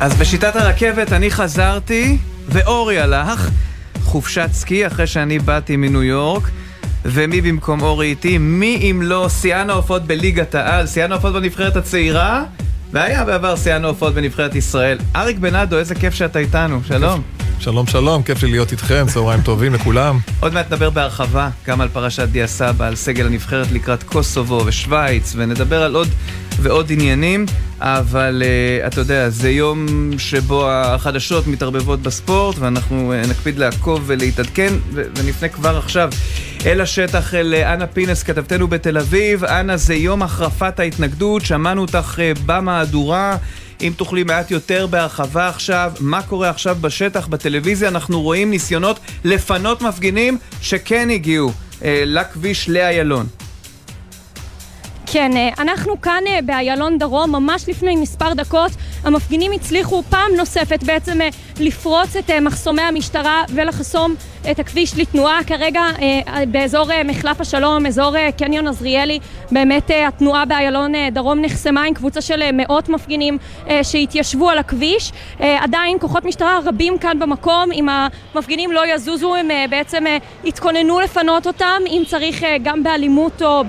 [0.00, 3.50] אז בשיטת הרכבת אני חזרתי, ואורי הלך,
[4.02, 6.42] חופשת סקי אחרי שאני באתי מניו יורק.
[7.04, 8.38] ומי במקום אורי איתי?
[8.38, 12.44] מי אם לא שיאן העופות בליגת העל, שיאן העופות בנבחרת הצעירה,
[12.92, 14.98] והיה בעבר שיאן העופות בנבחרת ישראל.
[15.16, 17.22] אריק בנאדו, איזה כיף שאתה איתנו, שלום.
[17.58, 20.18] שלום שלום, כיף לי להיות איתכם, צהריים טובים לכולם.
[20.40, 25.32] עוד מעט נדבר בהרחבה גם על פרשת דיה סבא, על סגל הנבחרת לקראת קוסובו ושוויץ,
[25.36, 26.08] ונדבר על עוד
[26.62, 27.46] ועוד עניינים,
[27.80, 29.86] אבל uh, אתה יודע, זה יום
[30.18, 36.10] שבו החדשות מתערבבות בספורט, ואנחנו uh, נקפיד לעקוב ולהתעדכן, ונפנה כבר עכשיו
[36.66, 39.44] אל השטח, אל אה, אנה פינס, כתבתנו בתל אביב.
[39.44, 43.36] אנה, זה יום החרפת ההתנגדות, שמענו אותך uh, במהדורה.
[43.82, 49.82] אם תוכלי מעט יותר בהרחבה עכשיו, מה קורה עכשיו בשטח, בטלוויזיה, אנחנו רואים ניסיונות לפנות
[49.82, 51.52] מפגינים שכן הגיעו
[51.84, 53.26] אה, לכביש לאיילון.
[55.12, 58.70] כן, אה, אנחנו כאן אה, באיילון דרום, ממש לפני מספר דקות,
[59.04, 61.28] המפגינים הצליחו פעם נוספת בעצם אה,
[61.60, 64.14] לפרוץ את מחסומי המשטרה ולחסום
[64.50, 65.44] את הכביש לתנועה.
[65.46, 65.82] כרגע
[66.48, 69.18] באזור מחלף השלום, אזור קניון עזריאלי,
[69.50, 73.38] באמת התנועה באיילון דרום נחסמה עם קבוצה של מאות מפגינים
[73.82, 75.12] שהתיישבו על הכביש.
[75.38, 80.04] עדיין כוחות משטרה רבים כאן במקום, אם המפגינים לא יזוזו הם בעצם
[80.44, 83.62] יתכוננו לפנות אותם, אם צריך גם באלימות או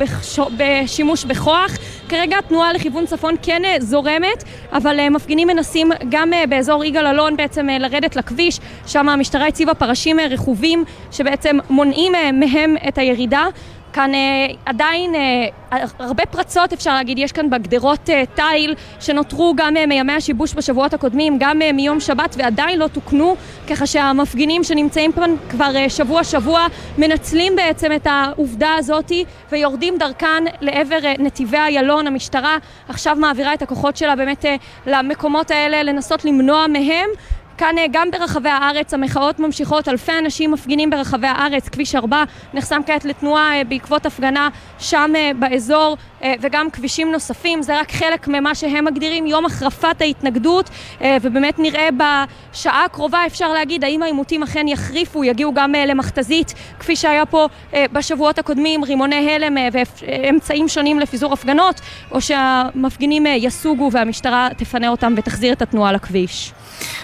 [0.58, 1.72] בשימוש בכוח.
[2.12, 7.08] כרגע התנועה לכיוון צפון כן אה, זורמת, אבל אה, מפגינים מנסים גם אה, באזור יגאל
[7.08, 13.46] אלון בעצם לרדת לכביש, שם המשטרה הציבה פרשים רכובים שבעצם מונעים מהם את הירידה.
[13.94, 15.48] כאן אה, עדיין אה,
[16.00, 20.94] הרבה פרצות אפשר להגיד, יש כאן בגדרות אה, תיל שנותרו גם אה, מימי השיבוש בשבועות
[20.94, 23.36] הקודמים, גם אה, מיום שבת ועדיין לא תוקנו,
[23.70, 30.44] ככה שהמפגינים שנמצאים כאן כבר אה, שבוע שבוע מנצלים בעצם את העובדה הזאתי ויורדים דרכן
[30.62, 32.58] לעבר אה, נתיבי איילון, המשטרה
[32.90, 37.10] עכשיו מעבירה את הכוחות שלה באמת אה, למקומות האלה לנסות למנוע מהם
[37.62, 42.24] כאן אה, גם ברחבי הארץ המחאות ממשיכות, אלפי אנשים מפגינים ברחבי הארץ, כביש 4
[42.54, 44.50] נחסם כעת לתנועה אה, בעקבות הפגנה
[44.80, 45.98] שם אה, באזור
[46.42, 50.70] וגם כבישים נוספים, זה רק חלק ממה שהם מגדירים יום החרפת ההתנגדות
[51.22, 57.26] ובאמת נראה בשעה הקרובה אפשר להגיד האם העימותים אכן יחריפו, יגיעו גם למכתזית כפי שהיה
[57.26, 65.14] פה בשבועות הקודמים, רימוני הלם ואמצעים שונים לפיזור הפגנות או שהמפגינים יסוגו והמשטרה תפנה אותם
[65.18, 66.54] ותחזיר את התנועה לכביש.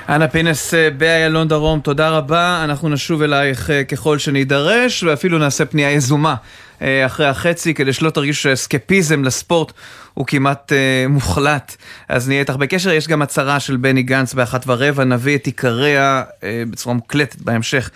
[0.09, 2.61] אנה פינס אה, באיילון דרום, תודה רבה.
[2.63, 6.35] אנחנו נשוב אלייך אה, ככל שנידרש, ואפילו נעשה פנייה יזומה אה,
[6.81, 9.71] אחרי החצי, כדי שלא תרגישו שאסקפיזם לספורט
[10.13, 11.75] הוא כמעט uh, מוחלט.
[12.09, 12.91] אז נהיה איתך בקשר.
[12.91, 17.89] יש גם הצהרה של בני גנץ באחת ורבע, נביא את עיקריה uh, בצורה מוקלטת בהמשך.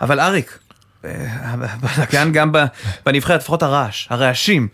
[0.00, 0.58] אבל אריק,
[1.80, 2.52] בלאגן גם
[3.06, 4.68] בנבחרת, לפחות הרעש, הרעשים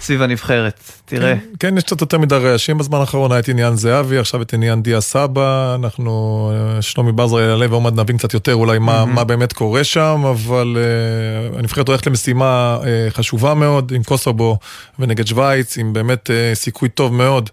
[0.00, 1.34] סביב הנבחרת, תראה.
[1.34, 4.54] כן, כן, יש קצת יותר מדי רעשים בזמן האחרון, היה את עניין זהבי, עכשיו את
[4.54, 9.24] עניין דיה סבא, אנחנו, שלומי ברזר יעלה ועוד מעט נבין קצת יותר אולי מה, מה
[9.24, 14.58] באמת קורה שם, אבל uh, הנבחרת הולכת למשימה uh, חשובה מאוד עם קוסובו
[14.98, 17.50] ונגד שווייץ, עם באמת uh, סיכוי טוב מאוד.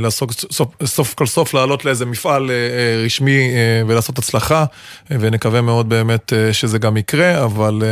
[0.00, 2.50] לעשות סוף, סוף כל סוף לעלות לאיזה מפעל
[3.04, 3.50] רשמי
[3.86, 4.64] ולעשות הצלחה,
[5.10, 7.82] ונקווה מאוד באמת שזה גם יקרה, אבל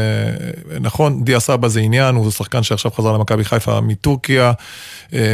[0.80, 4.52] נכון, דיה סבא זה עניין, הוא שחקן שעכשיו חזר למכבי חיפה מטורקיה,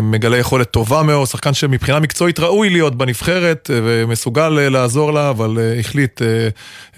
[0.02, 6.22] מגלה יכולת טובה מאוד, שחקן שמבחינה מקצועית ראוי להיות בנבחרת ומסוגל לעזור לה, אבל החליט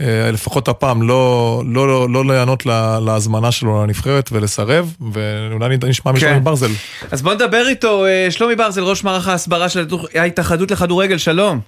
[0.00, 2.66] לפחות הפעם לא, לא, לא, לא להיענות
[3.06, 6.44] להזמנה שלו לנבחרת ולסרב, ואולי נשמע משלומי כן.
[6.44, 6.70] ברזל.
[7.10, 11.60] אז בוא נדבר איתו, שלומי ברזל, ראש מערך ההסברה של ההתאחדות לכדורגל, שלום.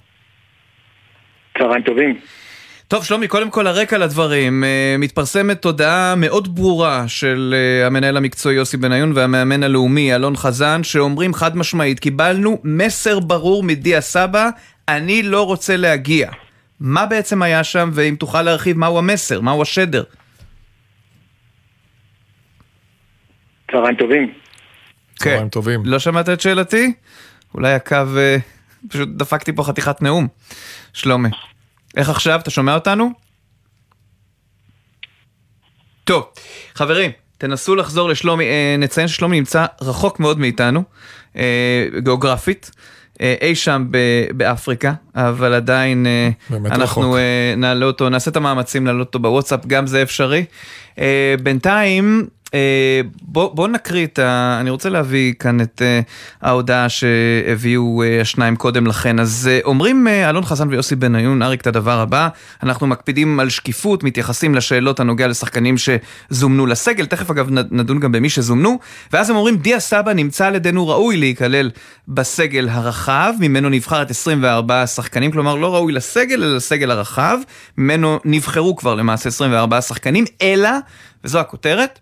[1.57, 2.19] צהריים טובים.
[2.89, 4.63] טוב, שלומי, קודם כל הרקע לדברים.
[4.63, 10.83] אה, מתפרסמת תודעה מאוד ברורה של אה, המנהל המקצועי יוסי בניון והמאמן הלאומי אלון חזן,
[10.83, 14.49] שאומרים חד משמעית, קיבלנו מסר ברור מדיה סבא,
[14.87, 16.31] אני לא רוצה להגיע.
[16.79, 20.03] מה בעצם היה שם, ואם תוכל להרחיב, מהו המסר, מהו השדר?
[23.71, 24.33] צהריים טובים.
[25.15, 25.29] כן.
[25.29, 25.81] צהריים טובים.
[25.85, 26.93] לא שמעת את שאלתי?
[27.53, 27.95] אולי הקו...
[28.17, 28.37] אה,
[28.87, 30.27] פשוט דפקתי פה חתיכת נאום.
[30.93, 31.29] שלומי.
[31.97, 32.39] איך עכשיו?
[32.39, 33.11] אתה שומע אותנו?
[36.03, 36.25] טוב,
[36.75, 40.83] חברים, תנסו לחזור לשלומי, אה, נציין ששלומי נמצא רחוק מאוד מאיתנו,
[41.35, 42.71] אה, גיאוגרפית.
[43.21, 43.85] אה, אי שם
[44.33, 46.05] באפריקה, אבל עדיין
[46.65, 47.17] אנחנו
[47.57, 50.45] נעלה אותו, נעשה את המאמצים להעלות אותו בוואטסאפ, גם זה אפשרי.
[51.43, 52.27] בינתיים,
[53.21, 54.57] בוא, בוא נקריא את ה...
[54.59, 55.99] אני רוצה להביא כאן את אה,
[56.41, 59.19] ההודעה שהביאו אה, השניים קודם לכן.
[59.19, 62.27] אז אומרים אלון חזן ויוסי בניון, אריק, את הדבר הבא,
[62.63, 68.29] אנחנו מקפידים על שקיפות, מתייחסים לשאלות הנוגע לשחקנים שזומנו לסגל, תכף אגב נדון גם במי
[68.29, 68.79] שזומנו,
[69.13, 71.69] ואז הם אומרים, דיה סבא נמצא על ידינו ראוי להיכלל
[72.07, 77.37] בסגל הרחב, ממנו נבחר את 24 השחקנים, כלומר לא ראוי לסגל, אלא לסגל הרחב,
[77.77, 80.69] ממנו נבחרו כבר למעשה 24 שחקנים, אלא,
[81.23, 81.99] וזו הכותרת,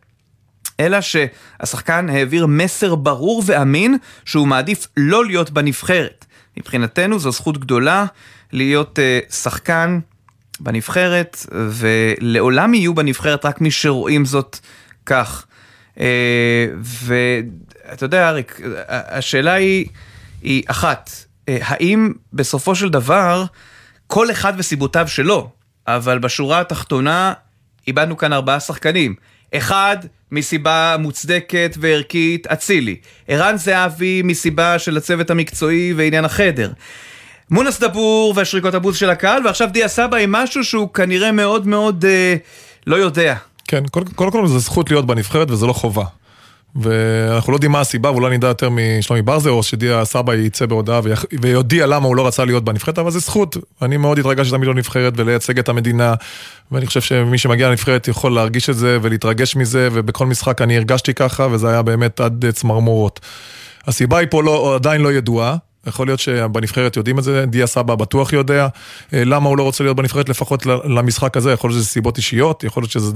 [0.80, 6.26] אלא שהשחקן העביר מסר ברור ואמין שהוא מעדיף לא להיות בנבחרת.
[6.58, 8.06] מבחינתנו זו זכות גדולה
[8.52, 10.00] להיות uh, שחקן
[10.60, 14.60] בנבחרת, ולעולם יהיו בנבחרת רק מי שרואים זאת
[15.06, 15.46] כך.
[15.96, 16.00] Uh,
[16.82, 19.86] ואתה יודע, אריק, השאלה היא,
[20.42, 23.46] היא אחת, uh, האם בסופו של דבר
[24.08, 25.50] כל אחד וסיבותיו שלו,
[25.88, 27.34] אבל בשורה התחתונה
[27.88, 29.16] איבדנו כאן ארבעה שחקנים.
[29.54, 29.98] אחד,
[30.32, 32.96] מסיבה מוצדקת וערכית, אצילי.
[33.28, 36.72] ערן זהבי מסיבה של הצוות המקצועי ועניין החדר.
[37.52, 42.06] מונס דבור והשריקות הבוז של הקהל, ועכשיו דיה סבא עם משהו שהוא כנראה מאוד מאוד
[42.06, 42.36] אה,
[42.88, 43.36] לא יודע.
[43.68, 46.04] כן, קודם כל, כל, כל זה זכות להיות בנבחרת וזה לא חובה.
[46.82, 51.02] ואנחנו לא יודעים מה הסיבה, ואולי נדע יותר משלומי ברזר, או שדיה סבא יצא בהודעה
[51.42, 53.58] ויודיע למה הוא לא רצה להיות בנבחרת, אבל זה זכות.
[53.82, 56.14] אני מאוד התרגשתי תמיד לנבחרת ולייצג את המדינה,
[56.72, 61.14] ואני חושב שמי שמגיע לנבחרת יכול להרגיש את זה ולהתרגש מזה, ובכל משחק אני הרגשתי
[61.14, 63.20] ככה, וזה היה באמת עד צמרמורות.
[63.88, 65.56] הסיבה היא פה לא, עדיין לא ידועה.
[65.88, 68.68] יכול להיות שבנבחרת יודעים את זה, דיה סבא בטוח יודע
[69.14, 72.64] אה, למה הוא לא רוצה להיות בנבחרת לפחות למשחק הזה, יכול להיות שזה סיבות אישיות,
[72.64, 73.12] יכול להיות שזה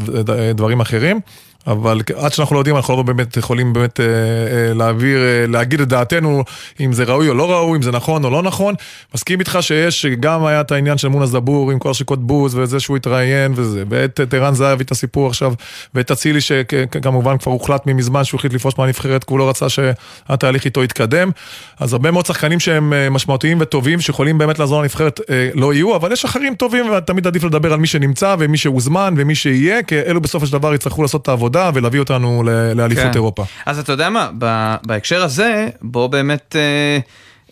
[0.56, 1.20] דברים אחרים.
[1.68, 5.82] אבל עד שאנחנו לא יודעים, אנחנו לא באמת יכולים באמת אה, אה, להעביר, אה, להגיד
[5.82, 6.44] את דעתנו,
[6.80, 8.76] אם זה ראוי או לא ראוי, אם זה נכון או לא נכון.
[9.16, 12.80] מסכים איתך שיש, גם היה את העניין של מונס דבור עם כל השיקות בוז, וזה
[12.80, 15.54] שהוא התראיין וזה, ואת ערן זהבי את הסיפור עכשיו,
[15.96, 20.66] ואת אצילי שכמובן כבר הוחלט ממזמן שהוא החליט לפרוש מהנבחרת, כי הוא לא רצה שהתהליך
[20.66, 21.32] איתו יתקדם.
[21.80, 25.20] אז הרבה מאוד שחקנים שהם משמעותיים וטובים, שיכולים באמת לעזור לנבחרת,
[25.54, 29.36] לא יהיו, אבל יש אחרים טובים, ותמיד עדיף לדבר על מי שנמצא, ומי שהוזמן, ומי
[29.36, 31.51] שיהיה, כי אלו בסופו של דבר יצטרכו לעשות את העבודה.
[31.52, 32.44] עבודה ולהביא אותנו
[32.76, 33.12] לאליפות כן.
[33.14, 33.44] אירופה.
[33.66, 34.30] אז אתה יודע מה,
[34.84, 37.00] בהקשר הזה, בוא באמת אה,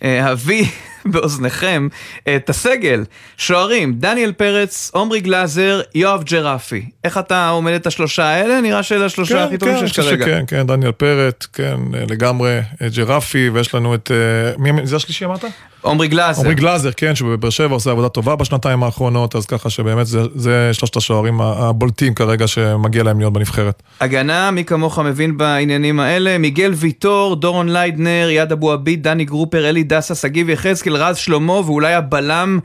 [0.04, 0.66] אה, אביא
[1.14, 1.88] באוזניכם
[2.36, 3.04] את הסגל.
[3.38, 6.86] שוערים, דניאל פרץ, עומרי גלאזר, יואב ג'רפי.
[7.04, 8.62] איך אתה עומד את השלושה האלה?
[8.62, 10.26] נראה שאלה השלושה כן, הכי טובים כן, שיש כרגע.
[10.26, 11.78] כן, כן, דניאל פרץ, כן,
[12.10, 12.60] לגמרי,
[12.96, 14.12] ג'רפי, ויש לנו את...
[14.12, 15.46] אה, מי זה השלישי אמרת?
[15.82, 16.40] עומרי גלאזר.
[16.40, 20.70] עומרי גלאזר, כן, שבבאר שבע עושה עבודה טובה בשנתיים האחרונות, אז ככה שבאמת זה, זה
[20.74, 23.84] שלושת השוערים הבולטים כרגע שמגיע להם להיות בנבחרת.
[24.00, 29.70] הגנה, מי כמוך מבין בעניינים האלה, מיגל ויטור, דורון ליידנר, איאד אבו עביד, דני גרופר,
[29.70, 32.60] אלי דסה, שגיב יחזקאל, רז שלמה, ואולי הבלם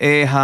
[0.00, 0.36] ה,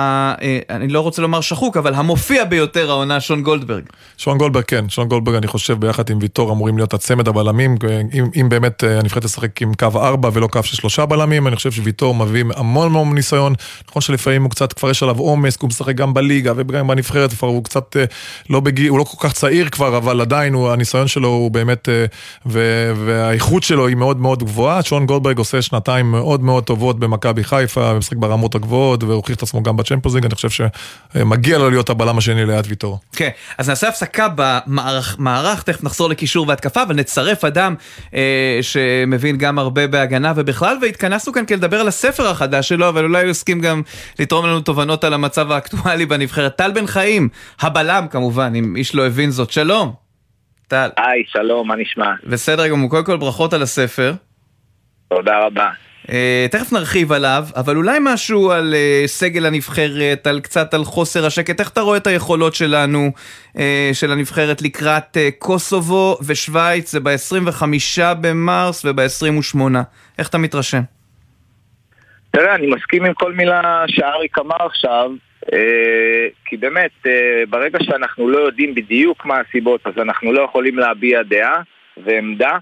[0.43, 3.83] אה, אני לא רוצה לומר שחוק, אבל המפתיע ביותר העונה, שון גולדברג.
[4.19, 4.89] שון גולדברג, כן.
[4.89, 7.77] שון גולדברג, אני חושב, ביחד עם ויטור אמורים להיות הצמד הבלמים.
[8.15, 11.57] אם, אם באמת אה, הנבחרת תשחק עם קו 4 ולא קו של שלושה בלמים, אני
[11.57, 13.55] חושב שוויטור מביא המון המון ניסיון.
[13.89, 17.49] נכון שלפעמים הוא קצת, כבר יש עליו עומס, הוא משחק גם בליגה וגם בנבחרת, כבר
[17.49, 18.05] הוא קצת אה,
[18.51, 21.89] לא בגיל, הוא לא כל כך צעיר כבר, אבל עדיין הוא, הניסיון שלו הוא באמת,
[21.89, 22.05] אה,
[22.47, 24.83] ו, והאיכות שלו היא מאוד מאוד גבוהה.
[24.83, 29.63] שון גולדברג עושה שנתיים מאוד מאוד טובות במכבי חיפה, משחק ברמות הגבוהות, והוכיח את עצמו
[29.63, 30.69] גם בצ'מפיונס ליג, אני חושב
[31.15, 32.99] שמגיע לו להיות הבלם השני ליד ויטור.
[33.17, 33.29] כן,
[33.59, 37.75] אז נעשה הפסקה במערך, תכף נחזור לקישור והתקפה, אבל נצרף אדם
[38.15, 43.05] אה, שמבין גם הרבה בהגנה ובכלל, והתכנסנו כאן כדי לדבר על הספר החדש שלו, אבל
[43.05, 43.83] אולי הוא יסכים גם
[44.19, 46.57] לתרום לנו תובנות על המצב האקטואלי בנבחרת.
[46.57, 47.29] טל בן חיים,
[47.61, 49.93] הבלם כמובן, אם איש לא הבין זאת, שלום.
[50.69, 50.89] טל.
[50.97, 52.11] היי, שלום, מה נשמע?
[52.27, 54.15] בסדר גמור, קודם כל ברכות על הספר.
[55.09, 55.71] תודה רבה.
[56.07, 56.13] Uh,
[56.51, 61.61] תכף נרחיב עליו, אבל אולי משהו על uh, סגל הנבחרת, על קצת על חוסר השקט,
[61.61, 63.11] איך אתה רואה את היכולות שלנו,
[63.57, 63.61] uh,
[63.93, 67.65] של הנבחרת לקראת קוסובו ושוויץ, זה ב-25
[68.21, 69.61] במרס וב-28,
[70.19, 70.81] איך אתה מתרשם?
[72.31, 75.11] תראה, אני מסכים עם כל מילה שאריק אמר עכשיו,
[76.45, 77.07] כי באמת,
[77.49, 81.63] ברגע שאנחנו לא יודעים בדיוק מה הסיבות, אז אנחנו לא יכולים להביע דעה
[81.97, 82.59] ועמדה.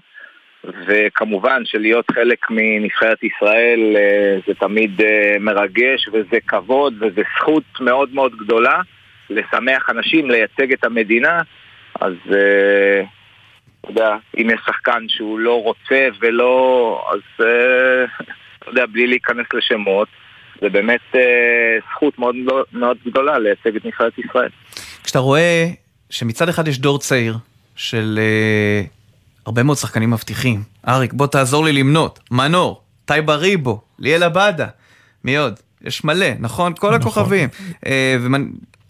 [0.63, 8.13] וכמובן שלהיות חלק מנבחרת ישראל אה, זה תמיד אה, מרגש וזה כבוד וזה זכות מאוד
[8.13, 8.81] מאוד גדולה
[9.29, 11.41] לשמח אנשים, לייצג את המדינה
[12.01, 13.03] אז אה,
[13.81, 17.45] אתה יודע, אם יש שחקן שהוא לא רוצה ולא, אז
[18.59, 20.07] אתה יודע, בלי להיכנס לשמות
[20.61, 21.15] זה באמת
[21.91, 22.35] זכות מאוד
[22.73, 24.49] מאוד גדולה לייצג את נבחרת ישראל.
[25.03, 25.67] כשאתה רואה
[26.09, 27.33] שמצד אחד יש דור צעיר
[27.75, 28.19] של
[29.45, 30.63] הרבה מאוד שחקנים מבטיחים.
[30.87, 32.19] אריק, בוא תעזור לי למנות.
[32.31, 34.67] מנור, טייבה ריבו, ליאל עבאדה,
[35.23, 35.59] מי עוד?
[35.81, 36.73] יש מלא, נכון?
[36.73, 37.01] כל נכון.
[37.01, 37.49] הכוכבים.
[37.85, 38.37] אה, ואתה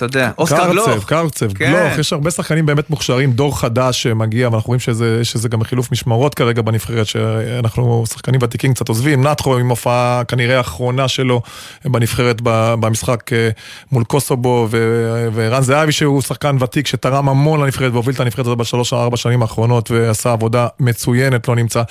[0.05, 0.87] אתה יודע, אוסקר גלוך.
[0.87, 1.71] קרצב, קרצב, כן.
[1.71, 5.91] גלוך, יש הרבה שחקנים באמת מוכשרים, דור חדש שמגיע, ואנחנו רואים שזה, שזה גם חילוף
[5.91, 11.41] משמרות כרגע בנבחרת, שאנחנו שחקנים ותיקים קצת עוזבים, נתחו עם הופעה כנראה האחרונה שלו
[11.85, 13.49] בנבחרת במשחק אה,
[13.91, 18.57] מול קוסובו, ו- ורן זהבי שהוא שחקן ותיק שתרם המון לנבחרת והוביל את הנבחרת הזאת
[18.57, 21.83] בשלוש ארבע שנים האחרונות ועשה עבודה מצוינת, לא נמצא.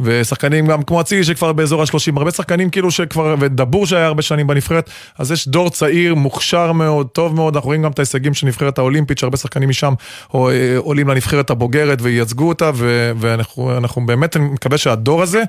[0.00, 4.46] ושחקנים גם כמו אצילי שכבר באזור השלושים, הרבה שחקנים כאילו שכבר, ודבור שהיה הרבה שנים
[4.46, 8.46] בנבחרת, אז יש דור צעיר, מוכשר מאוד, טוב מאוד, אנחנו רואים גם את ההישגים של
[8.46, 9.94] נבחרת האולימפית, שהרבה שחקנים משם
[10.34, 10.40] אה,
[10.78, 15.42] עולים לנבחרת הבוגרת וייצגו אותה, ו- ואנחנו אנחנו באמת, אני מקווה שהדור הזה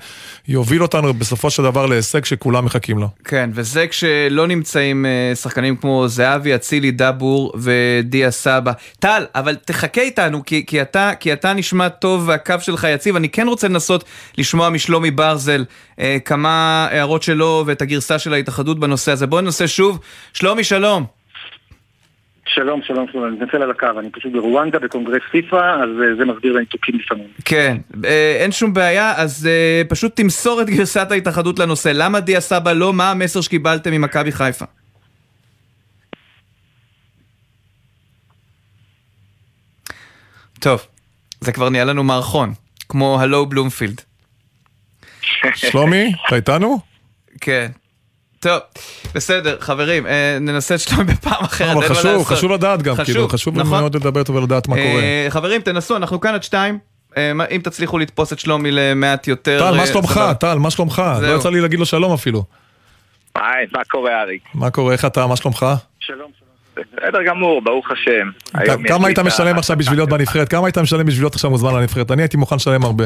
[0.47, 3.07] יוביל אותנו בסופו של דבר להישג שכולם מחכים לו.
[3.23, 8.71] כן, וזה כשלא נמצאים אה, שחקנים כמו זהבי, אצילי, דבור ודיה סבא.
[8.99, 13.15] טל, אבל תחכה איתנו, כי, כי, אתה, כי אתה נשמע טוב והקו שלך יציב.
[13.15, 14.03] אני כן רוצה לנסות
[14.37, 15.65] לשמוע משלומי ברזל
[15.99, 19.27] אה, כמה הערות שלו ואת הגרסה של ההתאחדות בנושא הזה.
[19.27, 19.99] בואו ננסה שוב.
[20.33, 21.14] שלומי, שלום.
[22.47, 26.25] שלום, שלום, שלום, אני מתנצל על הקו, אני פשוט ברואנדה בקונגרס פיפא, אז אה, זה
[26.25, 27.27] מסביר לניתוקים לפעמים.
[27.45, 31.91] כן, אה, אין שום בעיה, אז אה, פשוט תמסור את גרסת ההתאחדות לנושא.
[31.93, 32.93] למה דיה סבא לא?
[32.93, 34.65] מה המסר שקיבלתם ממכבי חיפה?
[40.59, 40.87] טוב,
[41.41, 42.53] זה כבר נהיה לנו מערכון,
[42.89, 44.01] כמו הלו בלומפילד.
[45.55, 46.79] שלומי, אתה איתנו?
[47.41, 47.71] כן.
[48.45, 48.59] טוב,
[49.15, 52.27] בסדר, חברים, אה, ננסה את שלומי בפעם אחרת, אבל חשוב, לעשות.
[52.27, 53.79] חשוב לדעת גם, כאילו, חשוב נכון.
[53.79, 54.87] מאוד לדבר איתו ולדעת מה קורה.
[54.87, 56.79] אה, חברים, תנסו, אנחנו כאן עד שתיים.
[57.17, 59.59] אה, אם תצליחו לתפוס את שלומי למעט יותר...
[59.59, 60.21] טל, מה שלומך?
[60.39, 61.01] טל, מה שלומך?
[61.21, 61.27] לא.
[61.35, 62.43] יצא לי להגיד לו שלום אפילו.
[63.35, 64.43] היי, מה קורה אריק?
[64.53, 65.65] מה קורה, איך אתה, מה שלומך?
[65.99, 66.31] שלום.
[66.73, 68.29] בסדר גמור, ברוך השם.
[68.87, 70.49] כמה היית משלם עכשיו בשביל להיות בנבחרת?
[70.49, 72.11] כמה היית משלם בשביל להיות עכשיו מוזמן לנבחרת?
[72.11, 73.05] אני הייתי מוכן לשלם הרבה.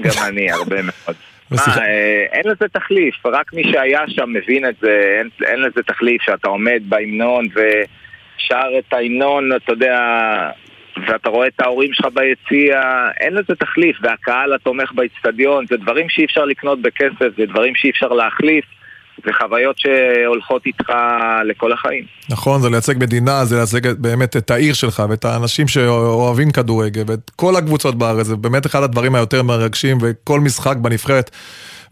[0.00, 1.16] גם אני, הרבה מאוד.
[1.50, 5.82] מה, אה, אין לזה תחליף, רק מי שהיה שם מבין את זה, אין, אין לזה
[5.82, 9.98] תחליף שאתה עומד בהמנון ושר את ההמנון, אתה יודע,
[11.06, 12.82] ואתה רואה את ההורים שלך ביציע,
[13.20, 17.90] אין לזה תחליף, והקהל התומך באיצטדיון, זה דברים שאי אפשר לקנות בכסף, זה דברים שאי
[17.90, 18.64] אפשר להחליף,
[19.24, 20.92] זה חוויות שהולכות איתך
[21.44, 22.04] לכל החיים.
[22.28, 27.30] נכון, זה לייצג מדינה, זה לייצג באמת את העיר שלך ואת האנשים שאוהבים כדורגל ואת
[27.36, 31.30] כל הקבוצות בארץ, זה באמת אחד הדברים היותר מרגשים וכל משחק בנבחרת.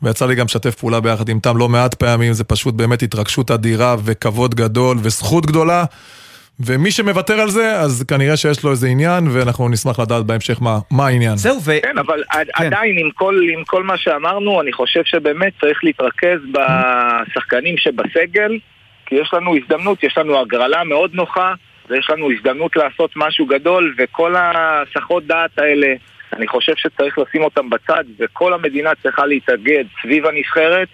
[0.02, 3.50] ויצא לי גם לשתף פעולה ביחד עם תם לא מעט פעמים, זה פשוט באמת התרגשות
[3.50, 5.84] אדירה וכבוד גדול וזכות גדולה.
[6.60, 10.78] ומי שמוותר על זה, אז כנראה שיש לו איזה עניין, ואנחנו נשמח לדעת בהמשך מה,
[10.90, 11.36] מה העניין.
[11.36, 11.72] זהו, ו...
[11.82, 12.64] כן, אבל כן.
[12.64, 18.58] עדיין עם כל, עם כל מה שאמרנו, אני חושב שבאמת צריך להתרכז בשחקנים שבסגל,
[19.06, 21.54] כי יש לנו הזדמנות, יש לנו הגרלה מאוד נוחה,
[21.90, 25.94] ויש לנו הזדמנות לעשות משהו גדול, וכל הסחות דעת האלה,
[26.32, 30.88] אני חושב שצריך לשים אותם בצד, וכל המדינה צריכה להתאגד סביב הנבחרת,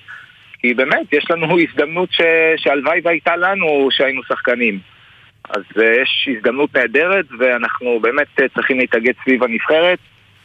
[0.58, 2.20] כי באמת, יש לנו הזדמנות ש...
[2.56, 4.78] שהלוואי והייתה לנו שהיינו שחקנים.
[5.50, 9.98] אז uh, יש הזדמנות נהדרת, ואנחנו באמת uh, צריכים להתאגד סביב הנבחרת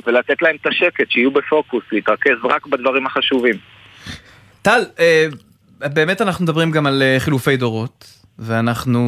[0.08, 3.56] ולתת להם את השקט, שיהיו בפוקוס, להתרכז רק בדברים החשובים.
[4.62, 5.28] טל, אה,
[5.94, 8.08] באמת אנחנו מדברים גם על אה, חילופי דורות,
[8.40, 9.02] ואנחנו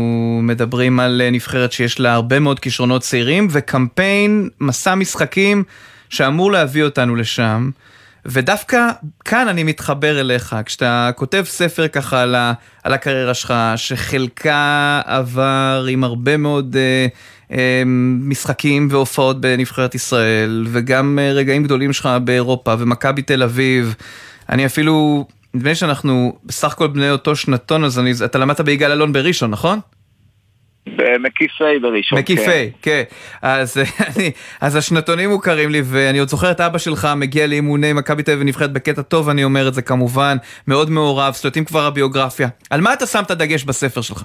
[0.44, 5.64] מדברים על אה, נבחרת שיש לה הרבה מאוד כישרונות צעירים, וקמפיין, מסע משחקים
[6.10, 7.70] שאמור להביא אותנו לשם.
[8.28, 8.90] ודווקא
[9.26, 12.54] כאן אני מתחבר אליך, כשאתה כותב ספר ככה על, ה,
[12.84, 17.08] על הקריירה שלך, שחלקה עבר עם הרבה מאוד אה,
[17.58, 17.84] אה,
[18.22, 23.96] משחקים והופעות בנבחרת ישראל, וגם אה, רגעים גדולים שלך באירופה, ומכבי תל אביב.
[24.50, 28.92] אני אפילו, נדמה לי שאנחנו בסך הכל בני אותו שנתון, אז אני, אתה למדת ביגאל
[28.92, 29.80] אלון בראשון, נכון?
[30.96, 32.20] במקיף A בראשון.
[32.20, 32.68] מקיף כן.
[32.82, 33.04] כן.
[33.42, 33.78] אז,
[34.18, 38.32] אני, אז השנתונים מוכרים לי, ואני עוד זוכר את אבא שלך מגיע לאימוני מכבי תל
[38.32, 42.48] אביב ונבחרת בקטע טוב, אני אומר את זה כמובן, מאוד מעורב, סלוטים כבר הביוגרפיה.
[42.70, 44.24] על מה אתה שם את הדגש בספר שלך?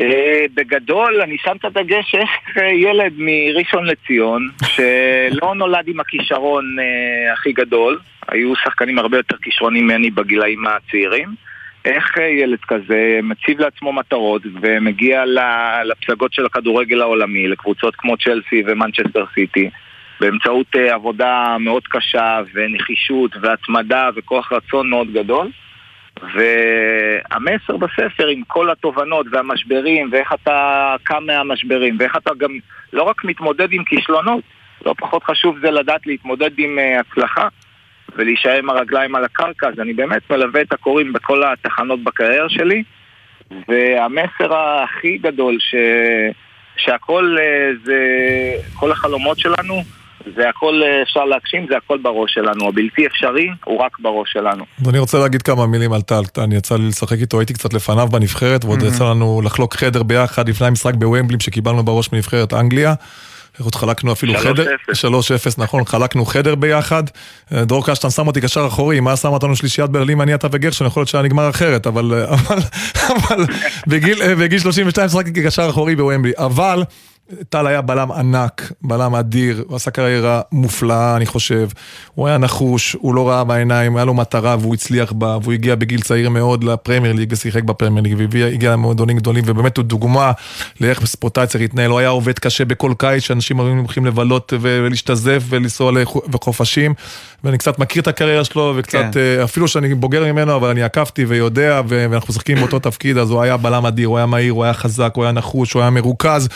[0.00, 6.76] אה, בגדול, אני שם את הדגש איך אה, ילד מראשון לציון, שלא נולד עם הכישרון
[6.78, 11.28] אה, הכי גדול, היו שחקנים הרבה יותר כישרונים ממני בגילאים הצעירים,
[11.86, 15.24] איך אה, ילד כזה מציב לעצמו מטרות ומגיע
[15.84, 19.70] לפסגות של הכדורגל העולמי, לקבוצות כמו צ'לסי ומנצ'סטר סיטי,
[20.20, 25.50] באמצעות אה, עבודה מאוד קשה ונחישות והתמדה וכוח רצון מאוד גדול.
[26.22, 32.50] והמסר בספר עם כל התובנות והמשברים ואיך אתה קם מהמשברים ואיך אתה גם
[32.92, 34.44] לא רק מתמודד עם כישלונות,
[34.86, 37.48] לא פחות חשוב זה לדעת להתמודד עם אה, הצלחה
[38.16, 42.82] ולהישאר עם הרגליים על הקרקע, אז אני באמת מלווה את הקוראים בכל התחנות בקריירה שלי
[43.50, 45.74] והמסר הכי גדול ש...
[46.76, 47.98] שהכל אה, זה,
[48.74, 49.82] כל החלומות שלנו
[50.36, 52.68] זה הכל אה, אפשר להגשים, זה הכל בראש שלנו.
[52.68, 54.64] הבלתי אפשרי הוא רק בראש שלנו.
[54.88, 56.22] אני רוצה להגיד כמה מילים על טל.
[56.38, 60.48] אני יצא לי לשחק איתו, הייתי קצת לפניו בנבחרת, ועוד יצא לנו לחלוק חדר ביחד
[60.48, 62.94] לפני המשחק בוומבלים שקיבלנו בראש מנבחרת אנגליה.
[63.62, 64.94] עוד חלקנו אפילו חדר, 3-0.
[64.94, 67.02] 3-0 נכון, חלקנו חדר ביחד.
[67.52, 70.86] אה, דרור קשטן שם אותי קשר אחורי, היה שם אותנו שלישיית ברלים, אני, אתה וגרשון,
[70.86, 72.58] יכול להיות שהיה נגמר אחרת, אבל, אה, אבל,
[73.08, 73.44] אבל
[73.86, 76.82] בגיל, אה, בגיל 32 שחקתי כקשר אחורי בוומבלי, אבל...
[77.48, 81.68] טל היה בלם ענק, בלם אדיר, הוא עשה קריירה מופלאה, אני חושב.
[82.14, 85.74] הוא היה נחוש, הוא לא ראה בעיניים, היה לו מטרה והוא הצליח בה, והוא הגיע
[85.74, 90.32] בגיל צעיר מאוד לפרמייר ליג ושיחק בפרמייר ליג, והגיע למועדונים גדולים, ובאמת הוא דוגמה
[90.80, 91.90] לאיך ספורטאי צריך להתנהל.
[91.90, 95.92] הוא היה עובד קשה בכל קיץ, שאנשים היו הולכים לבלות ולהשתזף ולנסוע
[96.32, 96.94] לחופשים,
[97.44, 99.40] ואני קצת מכיר את הקריירה שלו, וקצת, כן.
[99.44, 103.56] אפילו שאני בוגר ממנו, אבל אני עקבתי ויודע, ואנחנו משחקים באותו תפקיד, אז הוא היה
[103.56, 106.48] בלם אדיר, הוא היה מהיר, הוא היה חזק, הוא היה נחוש, הוא היה מרוכז.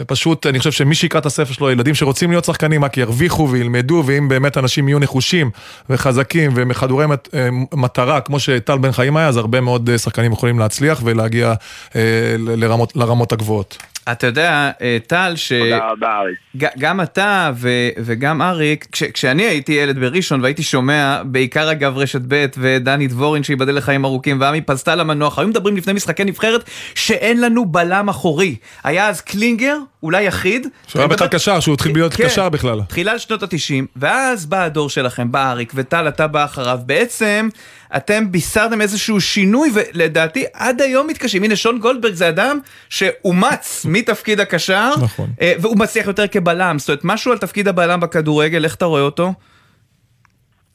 [0.00, 4.02] ופשוט, אני חושב שמי שיקרא את הספר שלו, ילדים שרוצים להיות שחקנים, רק ירוויחו וילמדו,
[4.06, 5.50] ואם באמת אנשים יהיו נחושים
[5.90, 10.32] וחזקים ומחדורי מת, אה, מטרה, כמו שטל בן חיים היה, אז הרבה מאוד אה, שחקנים
[10.32, 11.54] יכולים להצליח ולהגיע
[11.96, 12.00] אה,
[12.38, 13.78] לרמות, לרמות הגבוהות.
[14.12, 15.52] אתה יודע, אה, טל, ש...
[15.52, 16.38] תודה רבה, אריק.
[16.56, 21.98] ג- גם אתה ו- וגם אריק, כש- כשאני הייתי ילד בראשון והייתי שומע, בעיקר אגב
[21.98, 26.64] רשת ב' ודני דבורין שייבדל לחיים ארוכים ועמי פסטל המנוח, היו מדברים לפני משחקי נבחרת
[26.94, 28.56] שאין לנו בלם אחורי.
[28.84, 30.66] היה אז קלינגר, אולי יחיד.
[30.86, 32.80] שהוא היה אני בכלל קשר, שהוא התחיל להיות כן, קשר בכלל.
[32.88, 36.80] תחילת שנות התשעים, ואז בא הדור שלכם, בא אריק וטל, אתה בא אחריו.
[36.86, 37.48] בעצם,
[37.96, 41.44] אתם בישרתם איזשהו שינוי, ולדעתי עד היום מתקשים.
[41.44, 45.30] הנה, שון גולדברג זה אדם שאומץ מתפקיד הקשר, נכון.
[45.40, 46.78] אה, והוא מצליח יותר כבלם.
[46.78, 49.34] זאת אומרת, משהו על תפקיד הבלם בכדורגל, איך אתה רואה אותו?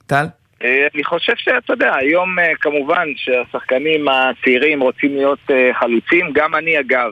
[0.05, 0.25] טל?
[0.63, 6.55] אה, אני חושב שאתה יודע, היום אה, כמובן שהשחקנים הצעירים רוצים להיות אה, חלוצים, גם
[6.55, 7.11] אני אגב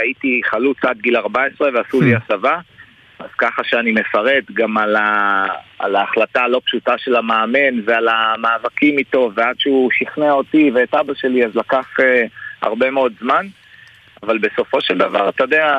[0.00, 2.58] הייתי חלוץ עד גיל 14 ועשו לי הסבה,
[3.18, 5.44] אז ככה שאני מפרט גם על, ה...
[5.78, 11.14] על ההחלטה הלא פשוטה של המאמן ועל המאבקים איתו ועד שהוא שכנע אותי ואת אבא
[11.14, 12.22] שלי אז לקח אה,
[12.62, 13.46] הרבה מאוד זמן,
[14.22, 15.76] אבל בסופו של דבר, אתה יודע,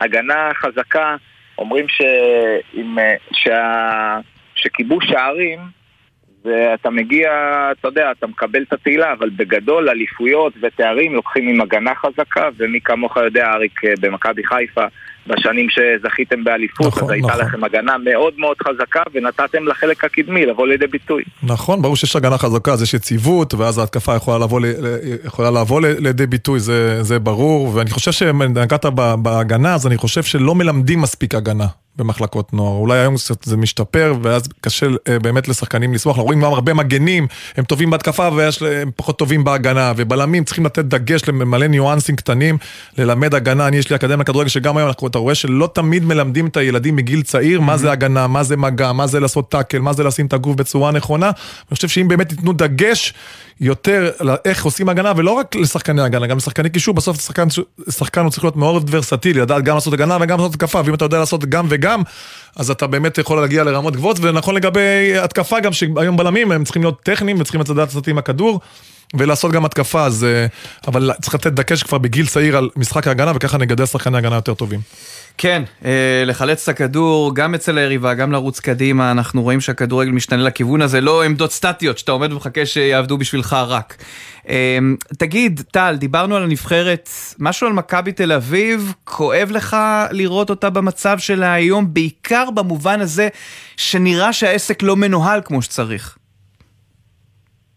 [0.00, 1.16] הגנה חזקה,
[1.58, 4.18] אומרים שאם, אה, שה...
[4.54, 5.58] שכיבוש שערים
[6.44, 7.28] ואתה מגיע,
[7.72, 12.80] אתה יודע, אתה מקבל את התהילה, אבל בגדול אליפויות ותארים לוקחים עם הגנה חזקה, ומי
[12.84, 14.84] כמוך יודע, אריק, אה, במכבי חיפה,
[15.26, 17.40] בשנים שזכיתם באליפות, נכון, אז הייתה נכון.
[17.40, 21.22] לכם הגנה מאוד מאוד חזקה, ונתתם לחלק הקדמי לבוא לידי ביטוי.
[21.42, 24.64] נכון, ברור שיש הגנה חזקה, אז יש יציבות, ואז ההתקפה יכולה לבוא, ל-
[25.26, 28.84] יכולה לבוא לידי ביטוי, זה, זה ברור, ואני חושב שנגעת
[29.22, 32.76] בהגנה, אז אני חושב שלא מלמדים מספיק הגנה במחלקות נוער.
[32.76, 36.16] אולי היום קצת זה משתפר, ואז קשה אה, באמת לשחקנים לסמוך.
[36.16, 37.26] אנחנו רואים גם הרבה מגנים,
[37.56, 42.58] הם טובים בהתקפה והם פחות טובים בהגנה, ובלמים צריכים לתת דגש למלא ניואנסים קטנים,
[42.98, 43.68] ללמד הגנה.
[43.68, 46.96] אני, יש לי אקדמיה כדורגל שגם היום אנחנו, אתה רואה שלא תמיד מלמדים את הילדים
[46.96, 50.26] מגיל צעיר מה זה הגנה, מה זה מגע, מה זה לעשות טאקל, מה זה לשים
[50.26, 51.26] את הגוף בצורה נכונה.
[51.26, 53.14] אני חושב שאם באמת ייתנו דגש
[53.60, 57.46] יותר על איך עושים הגנה, ולא רק לשחקני הגנה, גם לשחקני קישור, בסוף שחקן,
[57.90, 61.04] שחקן הוא צריך להיות מאוד ורסטילי, לדעת גם לעשות הגנה וגם לעשות התקפה, ואם אתה
[61.04, 61.81] יודע לעשות גם וגם,
[62.56, 66.82] אז אתה באמת יכול להגיע לרמות גבוהות, ונכון לגבי התקפה גם, שהיום בלמים הם צריכים
[66.82, 68.60] להיות טכניים וצריכים לדעת לעשות עם הכדור.
[69.14, 70.24] ולעשות גם התקפה, אז...
[70.24, 70.46] אה,
[70.88, 74.54] אבל צריך לתת דגש כבר בגיל צעיר על משחק ההגנה, וככה נגדל שחקני הגנה יותר
[74.54, 74.80] טובים.
[75.38, 80.42] כן, אה, לחלץ את הכדור גם אצל היריבה, גם לרוץ קדימה, אנחנו רואים שהכדורגל משתנה
[80.42, 83.96] לכיוון הזה, לא עמדות סטטיות שאתה עומד ומחכה שיעבדו בשבילך רק.
[84.48, 84.78] אה,
[85.18, 89.76] תגיד, טל, דיברנו על הנבחרת, משהו על מכבי תל אביב, כואב לך
[90.10, 93.28] לראות אותה במצב שלה היום, בעיקר במובן הזה
[93.76, 96.16] שנראה שהעסק לא מנוהל כמו שצריך.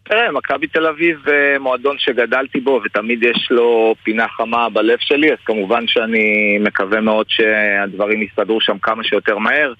[0.08, 5.32] תראה, מכבי תל אביב אה, מועדון שגדלתי בו ותמיד יש לו פינה חמה בלב שלי,
[5.32, 9.72] אז כמובן שאני מקווה מאוד שהדברים יסתדרו שם כמה שיותר מהר.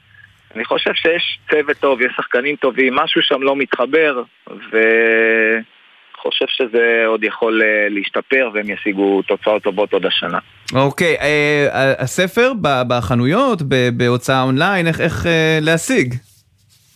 [0.57, 7.25] אני חושב שיש צוות טוב, יש שחקנים טובים, משהו שם לא מתחבר, וחושב שזה עוד
[7.25, 10.39] יכול אה, להשתפר והם ישיגו תוצאות טובות עוד השנה.
[10.75, 12.53] אוקיי, אה, הספר
[12.89, 13.63] בחנויות,
[13.97, 15.27] בהוצאה אונליין, איך,
[15.61, 16.15] להשיג?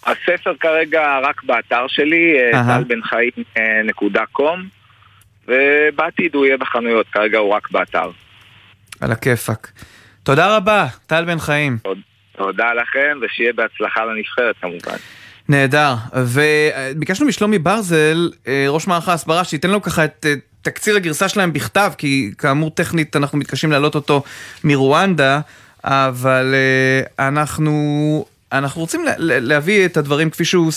[0.06, 2.62] הספר כרגע רק באתר שלי, אה.
[2.64, 4.68] טל בן חיים אה, נקודה קום,
[5.48, 8.10] ובעתיד הוא יהיה בחנויות, כרגע הוא רק באתר.
[9.00, 9.72] על הכיפאק.
[10.22, 11.78] תודה רבה, טל בן חיים.
[12.36, 14.96] תודה לכם, ושיהיה בהצלחה לנבחרת כמובן.
[15.48, 15.94] נהדר.
[16.12, 20.26] וביקשנו משלומי ברזל, אה, ראש מערך ההסברה, שייתן לנו ככה את
[20.62, 24.22] תקציר הגרסה שלהם בכתב, כי כאמור טכנית אנחנו מתקשים להעלות אותו
[24.64, 25.40] מרואנדה,
[25.84, 26.54] אבל
[27.18, 30.72] אנחנו אנחנו רוצים להביא את הדברים כפי שהוא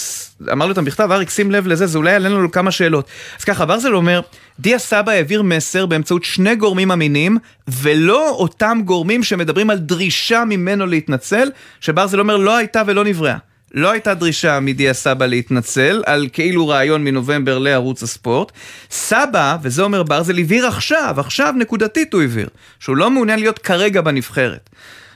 [0.52, 3.08] אמר לי אותם בכתב, אריק שים לב לזה, זה אולי יעלה לנו כמה שאלות.
[3.40, 4.22] אז ככה, ברזל אומר,
[4.60, 10.86] דיה סבא העביר מסר באמצעות שני גורמים אמינים, ולא אותם גורמים שמדברים על דרישה ממנו
[10.86, 13.38] להתנצל, שברזל אומר לא הייתה ולא נבראה.
[13.74, 18.52] לא הייתה דרישה מדיה סבא להתנצל על כאילו רעיון מנובמבר לערוץ הספורט.
[18.92, 22.48] סבא, וזה אומר ברזל, הבהיר עכשיו, עכשיו נקודתית הוא הבהיר,
[22.80, 24.70] שהוא לא מעוניין להיות כרגע בנבחרת.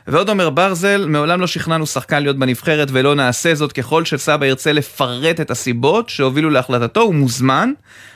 [0.08, 4.74] ועוד אומר ברזל, מעולם לא שכנענו שחקן להיות בנבחרת ולא נעשה זאת ככל שסבא ירצה
[4.74, 7.72] לפרט את הסיבות שהובילו להחלטתו, הוא מוזמן.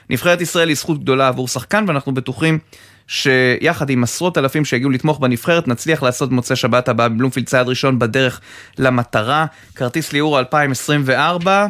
[0.10, 2.60] נבחרת ישראל היא זכות גדולה עבור שחקן ואנחנו בטוחים
[3.08, 8.00] שיחד עם עשרות אלפים שהגיעו לתמוך בנבחרת, נצליח לעשות מוצאי שבת הבאה בבלומפילד צעד ראשון
[8.00, 8.42] בדרך
[8.78, 9.46] למטרה.
[9.76, 11.68] כרטיס ליאור 2024.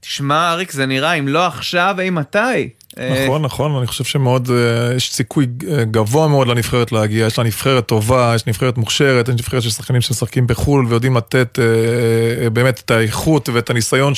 [0.00, 2.68] תשמע, אריק, זה נראה אם לא עכשיו, אי מתי?
[2.98, 7.44] נכון, נכון, אני חושב שמאוד, אה, יש סיכוי אה, גבוה מאוד לנבחרת להגיע, יש לה
[7.44, 12.82] נבחרת טובה, יש נבחרת מוכשרת, יש נבחרת של שחקנים שמשחקים בחו"ל ויודעים לתת אה, באמת
[12.84, 14.12] את האיכות ואת הניסיון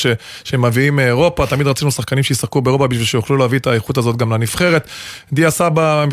[0.45, 4.33] שהם מביאים מאירופה, תמיד רצינו שחקנים שישחקו באירופה בשביל שיוכלו להביא את האיכות הזאת גם
[4.33, 4.89] לנבחרת.
[5.33, 6.05] דיה סבא,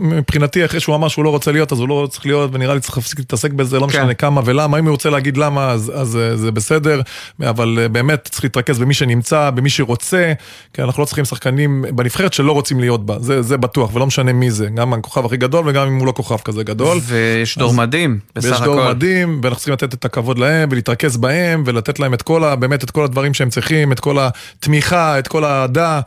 [0.00, 2.80] מבחינתי, אחרי שהוא אמר שהוא לא רוצה להיות, אז הוא לא צריך להיות, ונראה לי
[2.80, 4.14] צריך להפסיק להתעסק בזה, לא משנה כן.
[4.14, 7.00] כמה ולמה, אם הוא רוצה להגיד למה, אז זה בסדר,
[7.40, 10.32] אבל באמת צריך להתרכז במי שנמצא, במי שרוצה,
[10.72, 14.32] כי אנחנו לא צריכים שחקנים בנבחרת שלא רוצים להיות בה, זה, זה בטוח, ולא משנה
[14.32, 16.98] מי זה, גם הכוכב הכי גדול וגם אם הוא לא כוכב כזה גדול.
[17.02, 18.70] ויש דור מדהים, בסך הכל.
[18.70, 22.44] ויש דור מדהים, ואנחנו צריכים לתת את הכבוד להם, ולהתרכז בהם, ולתת להם את כל
[22.44, 22.56] ה...
[22.56, 26.00] באמת את כל הדברים שהם צריכים, את כל התמיכה, את כל האהדה.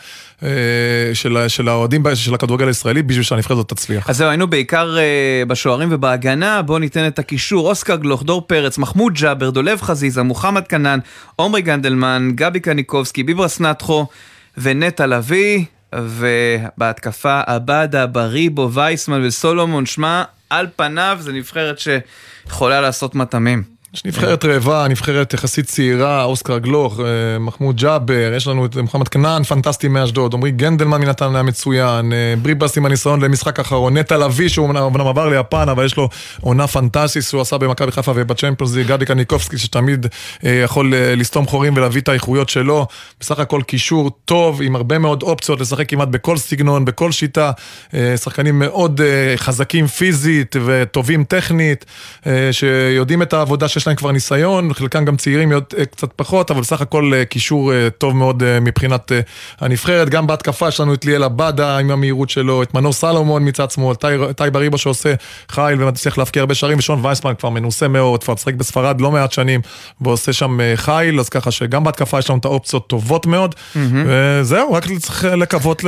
[0.44, 0.50] אה,
[1.14, 4.10] של, של האוהדים של הכדורגל הישראלי בשביל שהנבחרת הזאת תצליח.
[4.10, 8.78] אז זהו, היינו בעיקר uh, בשוערים ובהגנה, בואו ניתן את הקישור, אוסקר גלוך, דור פרץ,
[8.78, 11.00] מחמוד ג'אבר, דולב חזיזה, מוחמד כנען,
[11.36, 14.06] עומרי גנדלמן, גבי קניקובסקי, ביברס נטחו
[14.58, 15.66] ונטע לביא.
[15.98, 23.73] ובהתקפה עבדה, בריבו, וייסמן וסולומון, שמע, על פניו זה נבחרת שיכולה לעשות מטעמים.
[23.94, 29.08] יש נבחרת רעבה, נבחרת יחסית צעירה, אוסקר גלוך, אה, מחמוד ג'אבר, יש לנו את מוחמד
[29.08, 34.18] כנען, פנטסטי מאשדוד, עמרי גנדלמן מנתן היה מצוין, אה, בריבס עם הניסיון למשחק אחרון, נטע
[34.18, 36.10] לביא שהוא אמנם עבר ליפן, אבל יש לו
[36.42, 40.06] עונה פנטסטית שהוא עשה במכבי חיפה ובצ'מפיונס גדי קניקובסקי שתמיד
[40.46, 42.88] אה, יכול לסתום חורים ולהביא את האיכויות שלו,
[43.20, 47.52] בסך הכל קישור טוב, עם הרבה מאוד אופציות לשחק כמעט בכל סגנון, בכל שיטה,
[48.16, 49.02] שחקנים מאוד
[49.36, 51.86] חזקים פיזית וטובים טכנית,
[52.52, 57.12] שיודעים את העבודה להם כבר ניסיון, חלקם גם צעירים אה, קצת פחות, אבל בסך הכל
[57.14, 59.12] אה, קישור אה, טוב מאוד מבחינת
[59.60, 60.10] הנבחרת.
[60.10, 63.96] גם בהתקפה יש לנו את ליאל עבדה עם המהירות שלו, את מנור סלומון מצד שמאל,
[64.36, 65.14] טי בריבו שעושה
[65.50, 69.32] חייל ומצליח להפקיע הרבה שערים, ושון וייסמן כבר מנוסה מאוד, כבר משחק בספרד לא מעט
[69.32, 69.62] שנים,
[70.02, 73.56] ועושה שם חייל, אז ככה שגם בהתקפה יש לנו את האופציות טובות מאוד,
[74.06, 75.84] וזהו, רק צריך לקוות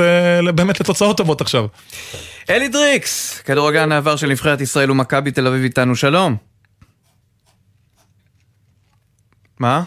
[0.54, 1.66] באמת לתוצאות טובות עכשיו.
[2.50, 6.45] אלי דריקס, כדורגלן העבר של נבחרת ישראל ומכבי תל אביב איתנו, שלום.
[9.60, 9.84] מה?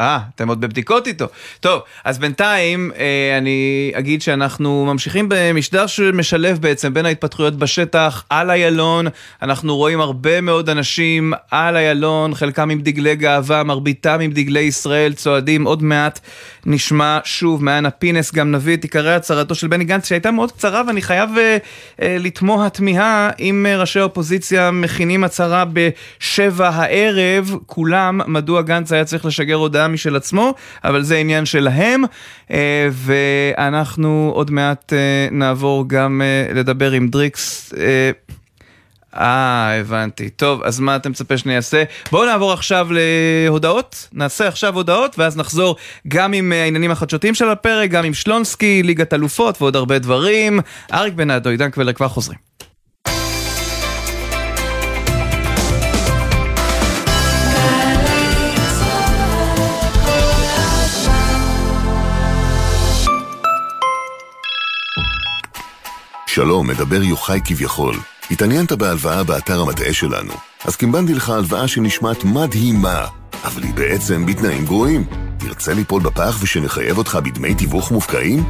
[0.00, 1.26] אה, אתם עוד בבדיקות איתו.
[1.60, 8.50] טוב, אז בינתיים אה, אני אגיד שאנחנו ממשיכים במשדר שמשלב בעצם בין ההתפתחויות בשטח על
[8.50, 9.06] איילון.
[9.42, 15.12] אנחנו רואים הרבה מאוד אנשים על איילון, חלקם עם דגלי גאווה, מרביתם עם דגלי ישראל,
[15.12, 15.64] צועדים.
[15.64, 16.20] עוד מעט
[16.66, 20.82] נשמע שוב מאנה פינס, גם נביא את עיקרי הצהרתו של בני גנץ, שהייתה מאוד קצרה,
[20.86, 21.56] ואני חייב אה,
[22.02, 29.04] אה, לתמוה תמיהה אם אה, ראשי האופוזיציה מכינים הצהרה בשבע הערב, כולם, מדוע גנץ היה
[29.04, 32.04] צריך לשגר הודעה משל עצמו, אבל זה עניין שלהם,
[32.50, 37.72] אה, ואנחנו עוד מעט אה, נעבור גם אה, לדבר עם דריקס.
[37.76, 38.10] אה,
[39.12, 40.30] הבנתי.
[40.30, 41.84] טוב, אז מה אתה מצפה שאני אעשה?
[42.12, 44.08] בואו נעבור עכשיו להודעות.
[44.12, 45.76] נעשה עכשיו הודעות, ואז נחזור
[46.08, 50.60] גם עם העניינים החדשותיים של הפרק, גם עם שלונסקי, ליגת אלופות ועוד הרבה דברים.
[50.92, 52.38] אריק בנאדו, עידן קבלר כבר חוזרים.
[66.28, 67.94] שלום, מדבר יוחאי כביכול.
[68.30, 70.32] התעניינת בהלוואה באתר המטעה שלנו,
[70.64, 73.06] אז קימבנתי לך הלוואה שנשמעת מדהימה,
[73.44, 75.04] אבל היא בעצם בתנאים גרועים.
[75.38, 78.44] תרצה ליפול בפח ושנחייב אותך בדמי תיווך מופקעים?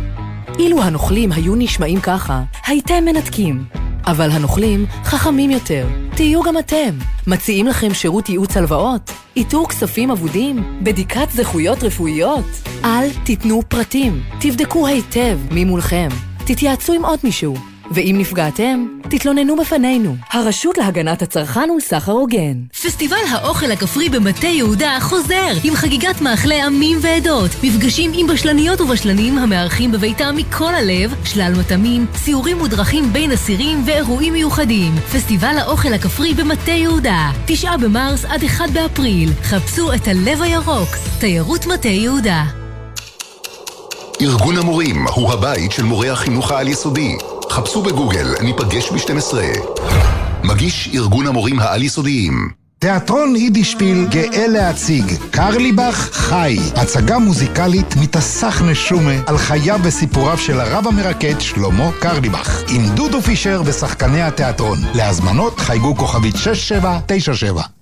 [0.58, 3.64] אילו הנוכלים היו נשמעים ככה, הייתם מנתקים.
[4.06, 5.86] אבל הנוכלים חכמים יותר.
[6.16, 6.98] תהיו גם אתם.
[7.26, 9.10] מציעים לכם שירות ייעוץ הלוואות?
[9.36, 10.78] איתור כספים אבודים?
[10.82, 12.46] בדיקת זכויות רפואיות?
[12.84, 14.22] אל תיתנו פרטים.
[14.40, 16.08] תבדקו היטב מי מולכם.
[16.48, 17.54] תתייעצו עם עוד מישהו.
[17.90, 20.16] ואם נפגעתם, תתלוננו בפנינו.
[20.30, 22.62] הרשות להגנת הצרכן ולסחר הוגן.
[22.82, 29.38] פסטיבל האוכל הכפרי במטה יהודה חוזר עם חגיגת מאכלי עמים ועדות, מפגשים עם בשלניות ובשלנים
[29.38, 34.94] המארחים בביתם מכל הלב, שלל מטעמים, ציורים ודרכים בין אסירים ואירועים מיוחדים.
[35.12, 39.30] פסטיבל האוכל הכפרי במטה יהודה, תשעה במרס עד אחד באפריל.
[39.42, 40.88] חפשו את הלב הירוק,
[41.20, 42.67] תיירות מטה יהודה.
[44.20, 47.16] ארגון המורים הוא הבית של מורי החינוך העל-יסודי.
[47.50, 49.34] חפשו בגוגל, ניפגש ב-12.
[50.44, 52.50] מגיש ארגון המורים העל-יסודיים.
[52.78, 60.86] תיאטרון יידישפיל גאה להציג קרליבך חי, הצגה מוזיקלית מתסך נשומה על חייו וסיפוריו של הרב
[60.86, 64.78] המרקד שלמה קרליבך עם דודו פישר ושחקני התיאטרון.
[64.94, 67.77] להזמנות חייגו כוכבית 6797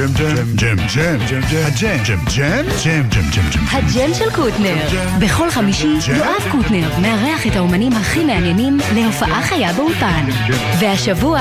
[0.00, 3.64] ג'ם, ג'ם, ג'ם, ג'ם, ג'ם, ג'ם, הג'ם, ג'ם, ג'ם, ג'ם, ג'ם, ג'ם, ג'ם.
[3.70, 4.76] הג'ם של קוטנר.
[5.18, 10.24] בכל חמישי יואב קוטנר מארח את האומנים הכי מעניינים להופעה חיה באולפן.
[10.78, 11.40] והשבוע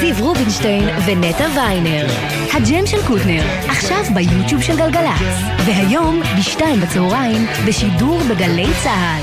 [0.00, 2.06] זיו רובינשטיין ונטע ויינר.
[2.52, 5.36] הג'ם של קוטנר, עכשיו ביוטיוב של גלגלצ.
[5.66, 9.22] והיום בשתיים בצהריים בשידור בגלי צה"ל.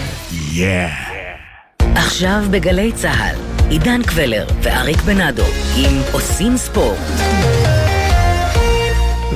[1.95, 3.35] עכשיו בגלי צה"ל,
[3.69, 5.45] עידן קבלר ואריק בנאדו
[5.77, 7.66] עם עושים ספורט.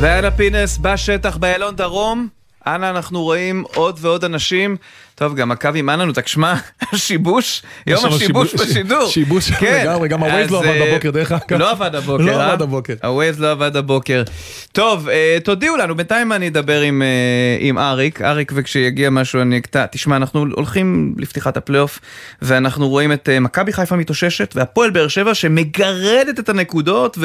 [0.02, 2.28] ואנה פינס בשטח באיילון דרום.
[2.68, 4.78] אנה אנחנו רואים עוד ועוד אנשים.
[5.16, 6.54] טוב, גם הקו עם אנה נותק, שמע,
[6.92, 9.10] השיבוש, יום השיבוש בשידור.
[9.10, 9.82] שיבוש כן.
[9.84, 11.60] לגמרי, גם הווייז לא עבד אה, בבוקר, דרך אגב.
[11.60, 12.52] לא עבד הבוקר, לא אה?
[12.52, 12.94] עבד הבוקר.
[13.04, 14.24] הווייז לא עבד הבוקר.
[14.72, 19.58] טוב, אה, תודיעו לנו, בינתיים אני אדבר עם, אה, עם אריק, אריק וכשיגיע משהו אני
[19.58, 19.86] אקטע.
[19.86, 22.00] תשמע, אנחנו הולכים לפתיחת הפלייאוף,
[22.42, 27.18] ואנחנו רואים את מכבי חיפה מתאוששת, והפועל באר שבע שמגרדת את הנקודות,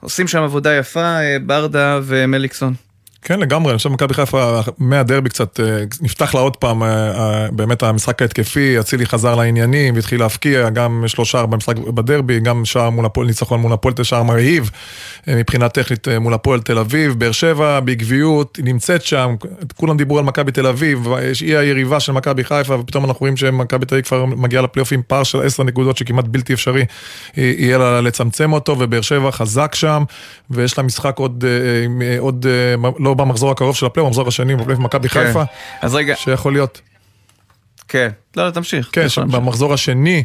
[0.00, 1.16] ועושים שם עבודה יפה,
[1.46, 2.74] ברדה ומליקסון.
[3.26, 7.48] כן, לגמרי, אני חושב שמכבי חיפה מהדרבי קצת אה, נפתח לה עוד פעם, אה, אה,
[7.50, 13.06] באמת המשחק ההתקפי, אצילי חזר לעניינים והתחיל להבקיע, גם שלושה במשחק בדרבי, גם שער מול
[13.06, 14.70] הפועל, ניצחון מול הפועל, שער מרהיב,
[15.28, 19.34] מבחינה טכנית אה, מול הפועל תל אביב, באר שבע בעקביות, היא נמצאת שם,
[19.76, 21.08] כולם דיברו על מכבי תל אביב,
[21.40, 25.02] היא היריבה של מכבי חיפה, ופתאום אנחנו רואים שמכבי תל אביב כבר מגיעה לפלייאוף עם
[25.06, 26.84] פער של עשר נקודות שכמעט בלתי אפשרי
[27.38, 30.04] אה, יהיה לה לצמצם אותו, ובאר שבע חזק שם,
[30.50, 31.44] ויש לה משחק עוד,
[32.02, 32.46] אה, עוד
[32.98, 35.26] לא במחזור הקרוב של הפלייאוף, במחזור השני בפלייאוף מכבי כן.
[35.26, 35.42] חיפה,
[35.82, 36.80] אז רגע, שיכול להיות.
[37.94, 38.08] כן.
[38.36, 38.88] לא, לא, תמשיך.
[38.92, 39.24] כן, להמשיך.
[39.24, 40.22] במחזור השני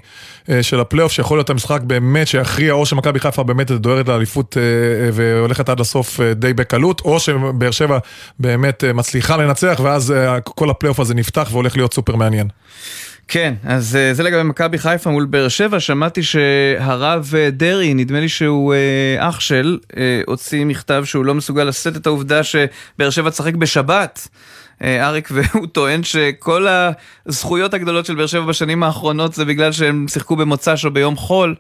[0.50, 4.62] אה, של הפלייאוף, שיכול להיות המשחק באמת שיכריע, או שמכבי חיפה באמת דוהרת לאליפות אה,
[4.62, 7.98] אה, והולכת עד הסוף די בקלות, או שבאר שבע
[8.40, 12.48] באמת מצליחה לנצח, ואז כל הפלייאוף הזה נפתח והולך להיות סופר מעניין.
[13.28, 18.74] כן, אז זה לגבי מכבי חיפה מול באר שבע, שמעתי שהרב דרעי, נדמה לי שהוא
[19.20, 19.78] אח של,
[20.28, 24.28] הוציא מכתב שהוא לא מסוגל לשאת את העובדה שבאר שבע תשחק בשבת.
[24.84, 26.68] אה, אריק, והוא טוען שכל
[27.26, 31.56] הזכויות הגדולות של באר שבע בשנים האחרונות זה בגלל שהם שיחקו במוצ"ש או ביום חול.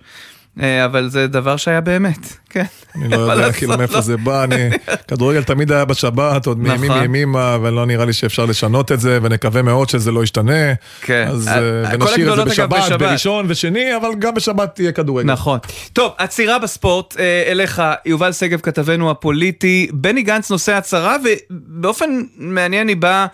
[0.61, 2.65] אה, אבל זה דבר שהיה באמת, כן.
[2.95, 4.01] אני לא יודע כאילו מאיפה לא.
[4.01, 4.69] זה בא, אני...
[5.07, 7.03] כדורגל תמיד היה בשבת, עוד מימים נכון.
[7.03, 10.73] ימימה, ולא נראה לי שאפשר לשנות את זה, ונקווה מאוד שזה לא ישתנה.
[11.01, 11.27] כן.
[11.29, 12.99] אז אה, כל ונשאיר את זה בשבת.
[12.99, 15.31] בראשון ושני, אבל גם בשבת יהיה כדורגל.
[15.31, 15.59] נכון.
[15.93, 21.15] טוב, עצירה בספורט, אה, אליך, יובל שגב כתבנו הפוליטי, בני גנץ נושא הצהרה,
[21.49, 23.25] ובאופן מעניין היא באה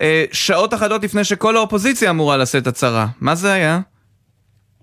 [0.00, 3.06] אה, שעות אחדות לפני שכל האופוזיציה אמורה לשאת הצהרה.
[3.20, 3.80] מה זה היה?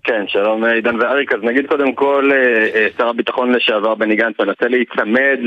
[0.06, 1.32] כן, שלום אה, עידן ואריק.
[1.32, 5.38] אז נגיד קודם כל, אה, אה, שר הביטחון לשעבר בני גנץ מנסה להיצמד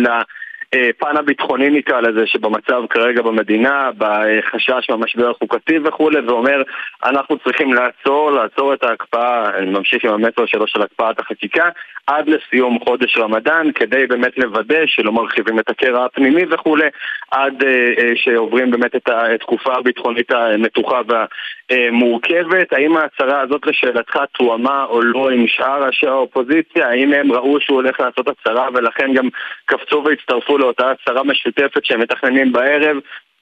[0.76, 6.62] לפן הביטחוני נקרא לזה, שבמצב כרגע במדינה, בחשש מהמשבר החוקתי וכולי, ואומר,
[7.06, 11.70] אנחנו צריכים לעצור, לעצור את ההקפאה, אני ממשיך עם המסר שלו של הקפאת החקיקה,
[12.08, 16.88] עד לסיום חודש רמדאן, כדי באמת לוודא שלא מרחיבים את הקרע הפנימי וכולי,
[17.32, 21.02] עד אה, אה, שעוברים באמת את התקופה הביטחונית המתוחה
[21.72, 22.74] והמורכבת.
[22.74, 26.90] האם ההצהרה הזאת לשאלתך תואמה או לא עם שאר ראשי האופוזיציה?
[26.90, 29.28] האם הם ראו שהוא הולך לעשות הצהרה ולכן גם
[29.66, 32.98] קפצו והצטרפו לאותה הצהרה משותפת שהם מתכננים בערב?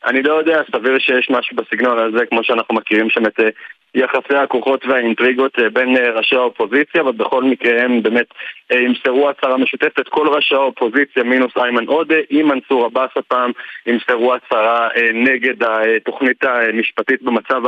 [0.06, 3.50] אני לא יודע, סביר שיש משהו בסגנון הזה, כמו שאנחנו מכירים שם את אה,
[3.98, 8.26] יחסי הכוחות והאינטריגות אה, בין אה, ראשי האופוזיציה, אבל בכל מקרה הם באמת
[8.72, 10.08] אה, ימסרו הצהרה משותפת.
[10.08, 13.52] כל ראשי האופוזיציה, מינוס איימן עודה, עם מנסור עבאס הפעם,
[13.86, 17.62] ימסרו הצהרה נגד התוכנית המשפטית במצב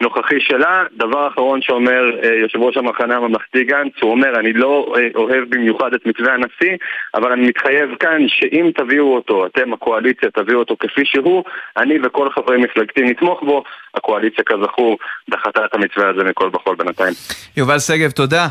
[0.00, 0.84] הנוכחי שלה.
[0.92, 2.04] דבר אחרון שאומר
[2.42, 6.76] יושב ראש המחנה הממלכתי גנץ, הוא אומר, אני לא אוהב במיוחד את מתווה הנשיא,
[7.14, 11.44] אבל אני מתחייב כאן שאם תביאו אותו, אתם הקואליציה תביאו אותו כפי שהוא,
[11.76, 13.62] אני וכל חברי מפלגתי נתמוך בו.
[13.96, 14.98] הקואליציה כזכור
[15.30, 17.14] דחתה את המתווה הזה מכל וכול בינתיים.
[17.56, 18.48] יובל שגב, תודה.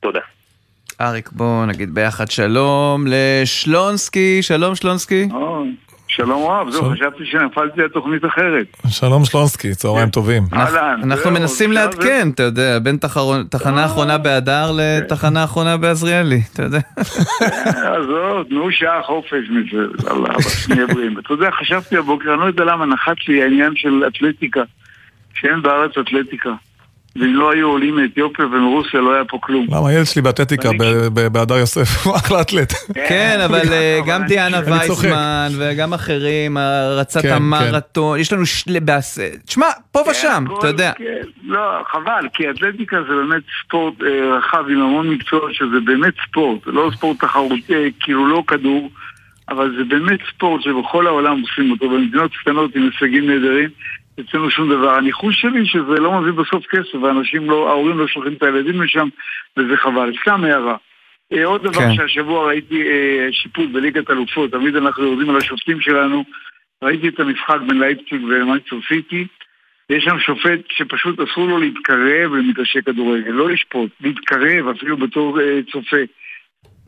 [0.00, 0.20] תודה.
[1.00, 5.28] אריק, בוא נגיד ביחד שלום לשלונסקי, שלום שלונסקי.
[6.08, 8.66] שלום רב, זהו, חשבתי שנפלתי על תוכנית אחרת.
[8.88, 10.42] שלום שלונסקי, צהריים טובים.
[10.52, 11.00] אהלן.
[11.04, 16.62] אנחנו זהו, מנסים לעדכן, אתה יודע, בין תחרון- תחנה אחרונה באדר לתחנה אחרונה בעזריאלי, אתה
[16.62, 16.78] יודע.
[17.00, 17.20] זה-
[17.90, 21.18] עזוב, תנו שעה חופש מזה, אללה, אבל שנהיה בריאים.
[21.18, 24.60] אתה יודע, חשבתי הבוקר, אני לא יודע למה נחת לי העניין של אתלטיקה,
[25.34, 26.50] שאין בארץ אתלטיקה.
[27.16, 29.66] ואם לא היו עולים מאתיופיה ומרוסיה לא היה פה כלום.
[29.70, 32.72] למה הילד שלי באתלטיקה ב- ב- בהדר יוסף, הוא אחלה אתלט.
[33.08, 34.60] כן, אבל אה, גם דיאנה.
[34.66, 36.58] וייסמן וגם אחרים,
[36.98, 38.46] רצת כן, המרתון, יש לנו
[39.46, 40.92] תשמע, פה ושם, הכל, אתה יודע.
[40.98, 46.14] כן, לא, חבל, כי אתלטיקה זה באמת ספורט אה, רחב עם המון מקצועות, שזה באמת
[46.28, 48.90] ספורט, לא ספורט תחרותי, אה, כאילו לא כדור,
[49.48, 53.68] אבל זה באמת ספורט שבכל העולם עושים אותו, במדינות קטנות עם הישגים נהדרים,
[54.20, 54.94] אצלנו שום דבר.
[54.94, 59.08] הניחוש שלי שזה לא מביא בסוף כסף, ואנשים לא, ההורים לא שולחים את הילדים לשם,
[59.56, 60.12] וזה חבל.
[60.20, 60.76] סתם הערה.
[61.32, 61.94] אה, עוד דבר כן.
[61.94, 66.24] שהשבוע ראיתי אה, שיפוט בליגת אלופות, תמיד אנחנו יורדים על השופטים שלנו,
[66.82, 69.26] ראיתי את המשחק בין לייפציג ומייצר סיטי,
[69.90, 75.58] יש שם שופט שפשוט אסור לו להתקרב למגרשי כדורגל, לא לשפוט, להתקרב אפילו בתור אה,
[75.72, 75.96] צופה.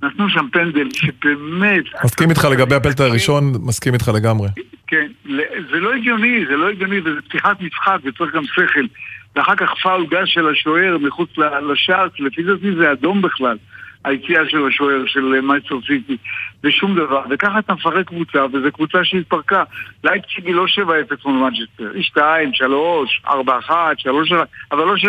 [0.03, 1.85] נתנו שם פנדל שבאמת...
[2.05, 4.49] מסכים איתך לגבי הפלט הראשון, מסכים איתך לגמרי.
[4.87, 5.07] כן,
[5.71, 8.85] זה לא הגיוני, זה לא הגיוני, וזה פתיחת משחק וצריך גם שכל.
[9.37, 11.31] ואחר כך פאול גז של השוער מחוץ
[11.73, 13.57] לשער, לפי דעתי זה אדום בכלל,
[14.05, 16.17] היציאה של השוער של מנצ'סטר סיטי,
[16.65, 17.23] ושום דבר.
[17.31, 19.65] וככה אתה מפרק קבוצה, וזו קבוצה שהתפרקה.
[20.05, 20.89] לייפציג היא לא 7-0
[21.25, 24.33] מול מנצ'סטר, היא 2, 3, 4, 1, 3,
[24.73, 25.07] אבל לא 7-0.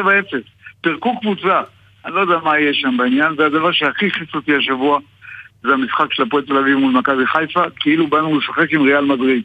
[0.82, 1.62] פירקו קבוצה.
[2.06, 5.00] אני לא יודע מה יהיה שם בעניין, והדבר שהכי הרגיז אותי השבוע
[5.64, 9.44] זה המשחק של הפועל תל אביב מול מכבי חיפה, כאילו באנו לשחק עם ריאל מדריד.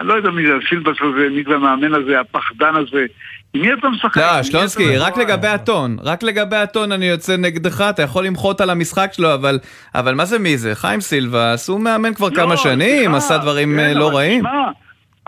[0.00, 3.06] אני לא יודע מי זה הסילבס הזה, מי זה המאמן הזה, הפחדן הזה.
[3.54, 4.16] עם מי אתה משחק?
[4.16, 8.70] לא, שלונסקי, רק לגבי הטון, רק לגבי הטון אני יוצא נגדך, אתה יכול למחות על
[8.70, 9.58] המשחק שלו, אבל
[9.94, 10.74] אבל מה זה מי זה?
[10.74, 14.16] חיים סילבס, הוא מאמן כבר לא, כמה שנים, סליחה, עשה דברים אה, כן, לא אבל
[14.16, 14.44] רעים.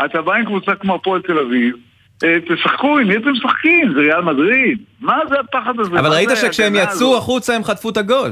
[0.04, 1.80] אתה בא עם קבוצה כמו הפועל תל אביב, אה,
[2.18, 3.92] תשחקו, עם מי אתם משחקים?
[3.94, 4.78] זה ריאל מדריד?
[5.00, 5.90] מה זה הפחד הזה?
[5.90, 7.16] אבל ראית שכשהם יצאו?
[7.18, 8.30] החוצה הם חטפו את הגול.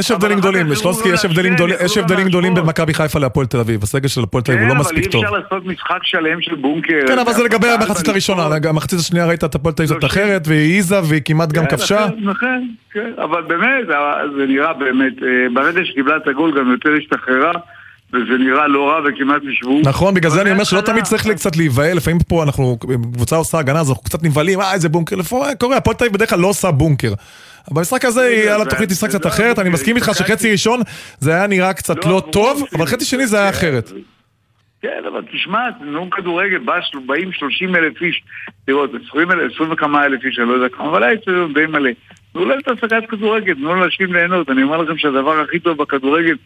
[0.00, 3.58] יש הבדלים גדולים, שלונסקי, יש הבדלים גדולים- יש הבדלים גדולים בין מכבי חיפה להפועל תל
[3.58, 3.82] אביב.
[3.82, 5.22] הסגל של הפועל תל אביב הוא לא מספיק טוב.
[5.22, 7.00] כן, אבל אי אפשר לעשות משחק שלם של בונקר.
[7.08, 8.48] כן, אבל זה לגבי המחצית הראשונה.
[8.68, 11.64] המחצית השנייה ראית את הפועל תל אביב לא, זאת אחרת, והיא העיזה והיא כמעט גם
[11.66, 12.06] כן, כבשה.
[12.06, 16.70] נכון, נכון, כן, אבל באמת, אה, זה נראה באמת, אה, ברגע שקיבלה את הגול גם
[16.70, 17.52] יותר השתחררה,
[18.16, 19.80] וזה נראה לא רע וכמעט נשבו.
[19.84, 22.78] נכון, בגלל זה אני אומר שלא תמיד צריך קצת להיבהל, לפעמים פה אנחנו,
[23.12, 26.14] קבוצה עושה הגנה, אז אנחנו קצת נבהלים, אה איזה בונקר, לפעמים קורה, הפועל תל אביב
[26.14, 27.12] בדרך כלל לא עושה בונקר.
[27.70, 30.80] אבל במשחק הזה היא על התוכנית משחק קצת אחרת, אני מסכים איתך שחצי ראשון
[31.18, 33.92] זה היה נראה קצת לא טוב, אבל חצי שני זה היה אחרת.
[34.82, 36.58] כן, אבל תשמע, נו כדורגל,
[37.06, 38.22] באים 30 אלף איש,
[38.68, 41.66] לראות, 20 אלף, 20 וכמה אלף איש, אני לא יודע כמה, אבל היה אצלנו די
[41.66, 41.90] מלא.
[42.32, 44.50] תנו להם את השגת כדורגל, תנו לאנשים ליהנות.
[44.50, 46.36] אני אומר לכם שהדבר הכי טוב בכדורגל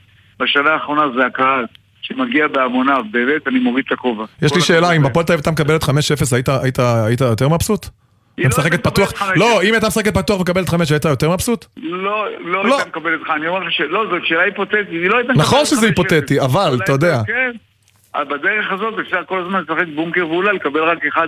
[0.40, 1.64] בשנה האחרונה זה הקהל,
[2.02, 4.24] שמגיע בהמוניו, באמת, אני מוריד את הכובע.
[4.42, 5.06] יש לי שאלה, אם.
[5.06, 5.88] הפועל תל אביב הייתה מקבלת 5-0,
[6.32, 7.86] היית- היית היית יותר מבסוט?
[8.36, 9.38] היא לא משחקת הייתה פתוח, מקבלת 5-0.
[9.38, 11.64] לא, אם הייתה משחקת פתוח ומקבלת 5, היית יותר מבסוט?
[11.76, 15.32] לא, לא הייתה מקבלת לך, אני אומר לך שלא, זאת שאלה היפותטית, היא לא הייתה
[15.32, 15.90] נכון מקבלת שזה 5-0.
[15.90, 17.20] היפותטי, אבל, אתה יודע.
[17.26, 17.50] כן,
[18.14, 21.18] אבל בדרך הזאת אפשר כל הזמן לשחק בונקר ואולי לקבל רק 1-0.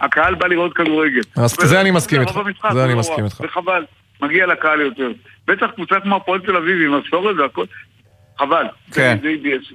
[0.00, 1.20] הקהל בא לראות כדורגל.
[1.36, 2.38] אז זה אני מסכים איתך,
[2.72, 3.40] זה אני לא מסכים איתך.
[3.40, 3.84] וחבל,
[4.22, 5.08] מגיע לקהל יותר.
[5.48, 7.64] בטח קבוצה כמו הפועל תל אביב עם מסורת והכל,
[8.38, 8.66] חבל.
[8.92, 9.18] כן.
[9.22, 9.74] זה.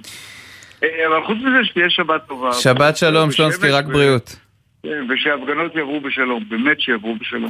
[0.84, 2.52] אה, אבל חוץ מזה שתהיה שבת טובה.
[2.52, 4.36] שבת שלום, שלונסקי, רק בריאות.
[4.82, 7.48] כן, ושההפגנות יעברו בשלום, באמת שיעברו בשלום.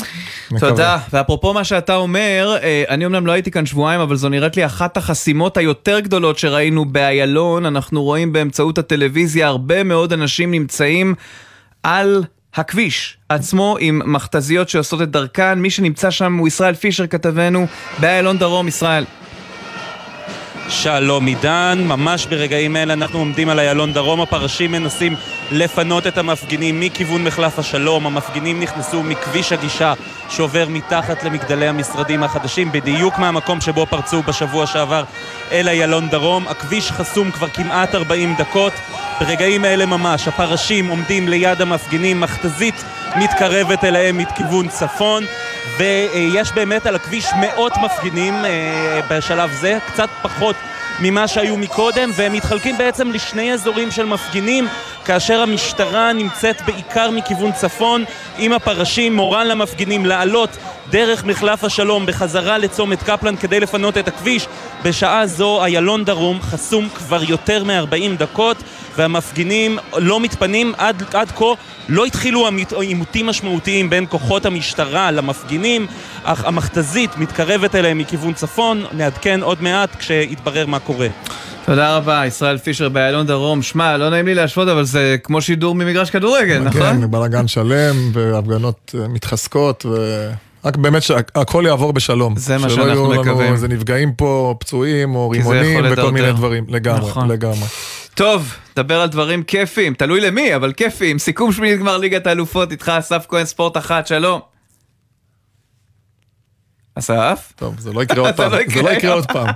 [0.60, 0.98] תודה.
[1.12, 4.66] ואפרופו מה שאתה אומר, אה, אני אומנם לא הייתי כאן שבועיים, אבל זו נראית לי
[4.66, 7.66] אחת החסימות היותר גדולות שראינו באיילון.
[7.66, 11.14] אנחנו רואים באמצעות הטלוויזיה הרבה מאוד אנשים נמצאים
[11.82, 15.58] על הכביש עצמו עם מכתזיות שעושות את דרכן.
[15.58, 17.66] מי שנמצא שם הוא ישראל פישר כתבנו
[18.00, 18.68] באיילון דרום.
[18.68, 19.04] ישראל.
[20.70, 25.16] שלום עידן, ממש ברגעים אלה אנחנו עומדים על איילון דרום, הפרשים מנסים
[25.52, 29.92] לפנות את המפגינים מכיוון מחלף השלום, המפגינים נכנסו מכביש הגישה
[30.28, 35.04] שעובר מתחת למגדלי המשרדים החדשים, בדיוק מהמקום שבו פרצו בשבוע שעבר
[35.52, 36.48] אל איילון דרום.
[36.48, 38.72] הכביש חסום כבר כמעט 40 דקות,
[39.20, 42.84] ברגעים אלה ממש הפרשים עומדים ליד המפגינים, מכתזית
[43.16, 45.24] מתקרבת אליהם מכיוון צפון
[45.78, 50.56] ויש באמת על הכביש מאות מפגינים אה, בשלב זה, קצת פחות
[51.00, 54.68] ממה שהיו מקודם, והם מתחלקים בעצם לשני אזורים של מפגינים,
[55.04, 58.04] כאשר המשטרה נמצאת בעיקר מכיוון צפון,
[58.38, 60.50] עם הפרשים, מורן למפגינים לעלות
[60.90, 64.46] דרך מחלף השלום בחזרה לצומת קפלן כדי לפנות את הכביש.
[64.84, 68.56] בשעה זו איילון דרום חסום כבר יותר מ-40 דקות,
[68.96, 71.44] והמפגינים לא מתפנים עד, עד כה.
[71.88, 75.86] לא התחילו עימות- עימותים משמעותיים בין כוחות המשטרה למפגינים,
[76.24, 81.08] אך המכתזית מתקרבת אליהם מכיוון צפון, נעדכן עוד מעט כשיתברר מה קורה.
[81.64, 83.62] תודה רבה, ישראל פישר באיילון דרום.
[83.62, 86.80] שמע, לא נעים לי להשוות, אבל זה כמו שידור ממגרש כדורגל, נכון?
[86.80, 90.30] כן, בלאגן שלם, והפגנות אה, מתחזקות, ו...
[90.64, 92.36] רק באמת שהכל יעבור בשלום.
[92.36, 93.52] זה מה שלא שאנחנו יהיו לנו מקווים.
[93.52, 96.32] איזה נפגעים פה, פצועים או רימונים וכל מיני.
[96.32, 96.64] דברים.
[96.68, 97.28] לגמרי, נכון.
[97.30, 97.66] לגמרי.
[98.14, 101.18] טוב, דבר על דברים כיפיים, תלוי למי, אבל כיפיים.
[101.18, 104.40] סיכום שמינית גמר ליגת האלופות, איתך אסף כהן ספורט אחת, שלום.
[106.94, 107.52] אסף?
[107.56, 108.52] טוב, זה לא יקרה עוד זה פעם.
[108.52, 108.82] לא זה.
[108.82, 109.46] לא יקרה עוד פעם.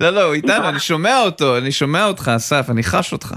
[0.00, 3.34] לא, לא, הוא איתנו, אני שומע אותו, אני שומע אותך, אסף, אני חש אותך.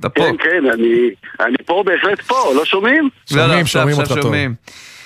[0.00, 0.20] אתה פה.
[0.20, 3.08] כן, כן, אני, אני פה בהחלט פה, לא שומעים?
[3.30, 4.54] לא, לא, עכשיו, עכשיו שומעים.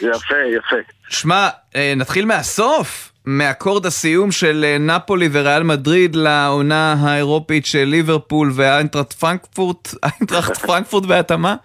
[0.00, 0.76] יפה, יפה.
[1.08, 8.50] שמע, אה, נתחיל מהסוף, מאקורד הסיום של אה, נפולי וריאל מדריד לעונה האירופית של ליברפול
[8.54, 11.56] ואיינטראכט פרנקפורט, איינטראכט פרנקפורט בהתאמה?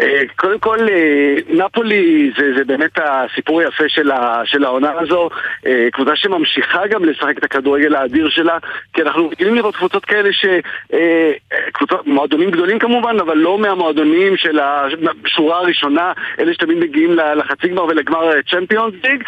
[0.00, 5.28] אה, קודם כל, אה, נפולי זה, זה באמת הסיפור היפה של, ה, של העונה הזו.
[5.66, 8.58] אה, קבוצה שממשיכה גם לשחק את הכדורגל האדיר שלה,
[8.92, 10.44] כי אנחנו רגילים לראות קבוצות כאלה ש...
[11.72, 17.84] קבוצות, מועדונים גדולים כמובן, אבל לא מהמועדונים של השורה הראשונה, אלה שתמיד מגיעים לחצי גמר
[17.84, 19.22] ולגמר צ'מפיונס ליג,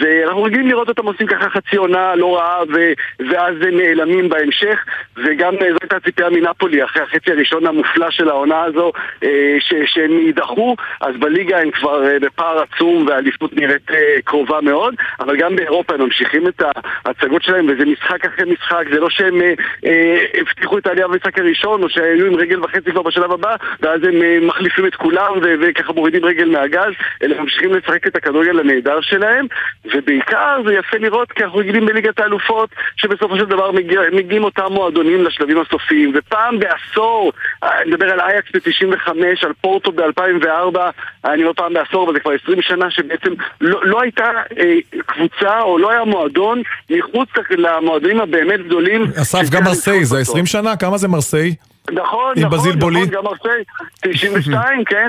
[0.00, 2.92] ואנחנו רגילים לראות אותם עושים ככה חצי עונה לא רעה, ו,
[3.30, 4.84] ואז הם נעלמים בהמשך,
[5.16, 8.92] וגם זו הייתה הציפייה מנפולי אחרי החצי הראשון המופלא של העונה הזו,
[9.24, 9.74] אה, ש,
[10.04, 15.36] שהם יידחו, אז בליגה הם כבר אה, בפער עצום והאליפות נראית אה, קרובה מאוד, אבל
[15.36, 16.62] גם באירופה הם ממשיכים את
[17.04, 19.40] ההצגות שלהם, וזה משחק אחרי משחק, זה לא שהם
[19.86, 24.00] אה, הבטיחו את העלייה במשחק הראשון, או שהיו עם רגל וחצי כבר בשלב הבא, ואז
[24.04, 26.92] הם מחליפים את כולם וככה מורידים רגל מהגז,
[27.22, 29.46] אלא ממשיכים לשחק את הכדורגל הנהדר שלהם,
[29.94, 34.66] ובעיקר זה יפה לראות, כי אנחנו רגילים בליגת האלופות, שבסופו של דבר מגיע, מגיעים אותם
[34.70, 37.32] מועדונים לשלבים הסופיים, ופעם בעשור,
[37.62, 39.08] אני מדבר על אייקס ב-95,
[39.42, 40.78] על פורטו ב-2004,
[41.24, 44.24] אני אומר פעם בעשור, אבל זה כבר 20 שנה שבעצם לא, לא הייתה
[44.58, 44.74] אה,
[45.06, 49.06] קבוצה או לא היה מועדון מחוץ למועדונים הבאמת גדולים.
[49.22, 50.76] אסף, גם מרסיי, זה 20 שנה?
[50.76, 51.54] כמה זה מרסיי?
[51.92, 53.00] נכון, עם נכון, בזיל בולי?
[53.02, 53.64] נכון, גם מרסיי,
[54.00, 55.08] 92, כן,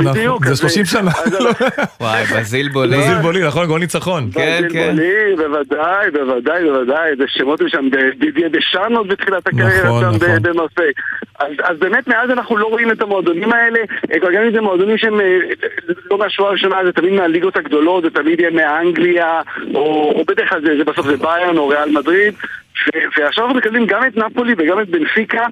[0.00, 0.44] 92-3, בדיוק.
[0.44, 1.10] זה אז, 30 שנה.
[1.10, 1.38] אז-
[2.00, 2.96] וואי, בזיל בולי.
[2.98, 3.66] בזיל בולי, נכון?
[3.66, 4.30] גול ניצחון.
[4.34, 4.90] כן, בזיל כן.
[4.96, 10.42] בולי, בוודאי, בוודאי, בוודאי, זה שמות שם, דידיה דשאן עוד בתחילת הקריירה נכון, שם נכון.
[10.42, 10.92] במרסיי.
[11.38, 13.78] אז, אז באמת מאז אנחנו לא רואים את המועדונים האלה,
[14.12, 15.38] אה, כבר גם אם זה מועדונים שהם אה,
[16.10, 19.40] לא מהשורה הראשונה, זה תמיד מהליגות הגדולות, זה תמיד יהיה מאנגליה,
[19.74, 22.34] או, בדרך כלל זה, זה בסוף זה ביירן או ריאל מדריד.
[23.18, 25.46] ועכשיו אנחנו מקבלים גם את נפולי וגם את בנפיקה,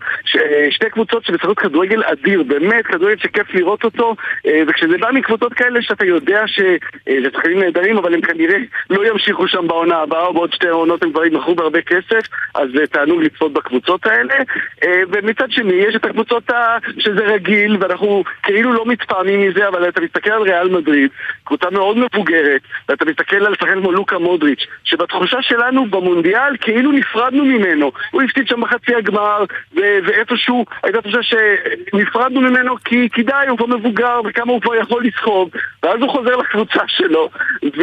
[0.71, 4.17] שתי קבוצות שמשחקות כדורגל אדיר, באמת כדורגל שכיף לראות אותו,
[4.47, 8.57] אה, וכשזה בא מקבוצות כאלה שאתה יודע שזה שחקנים נהדרים, אבל הם כנראה
[8.91, 12.69] לא ימשיכו שם בעונה הבאה, או בעוד שתי עונות הם כבר ימכרו בהרבה כסף, אז
[12.91, 14.35] תענוג לצפות בקבוצות האלה.
[14.85, 16.51] אה, ומצד שני, יש את הקבוצות
[16.99, 21.11] שזה רגיל, ואנחנו כאילו לא מתפעמים מזה, אבל אתה מסתכל על ריאל מדריד,
[21.45, 27.45] קבוצה מאוד מבוגרת, ואתה מסתכל על שחקן כמו לוקה מודריץ', שבתחושה שלנו במונדיאל כאילו נפרדנו
[27.45, 27.93] ממנו.
[28.11, 29.45] הוא הפסיד שם בחצי הגמר,
[29.77, 34.75] ו- ואיפשהו הייתה תחושה שנפרדנו ממנו כי, כי די, הוא כבר מבוגר, וכמה הוא כבר
[34.75, 35.51] יכול לסחוב,
[35.83, 37.29] ואז הוא חוזר לקבוצה שלו,
[37.79, 37.83] ו...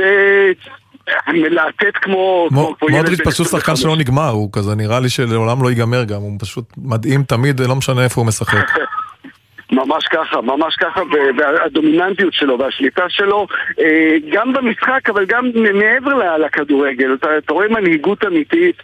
[1.28, 2.48] מלהטט כמו...
[2.52, 3.62] מו- כמו ילד מודריץ' בן פשוט 25.
[3.62, 7.60] שחקן שלא נגמר, הוא כזה נראה לי שלעולם לא ייגמר גם, הוא פשוט מדהים תמיד,
[7.60, 8.68] לא משנה איפה הוא משחק.
[9.72, 11.02] ממש ככה, ממש ככה,
[11.38, 13.48] והדומיננטיות שלו והשליטה שלו,
[13.80, 17.14] אה, גם במשחק, אבל גם מעבר לכדורגל.
[17.14, 18.76] אתה, אתה רואה מנהיגות אמיתית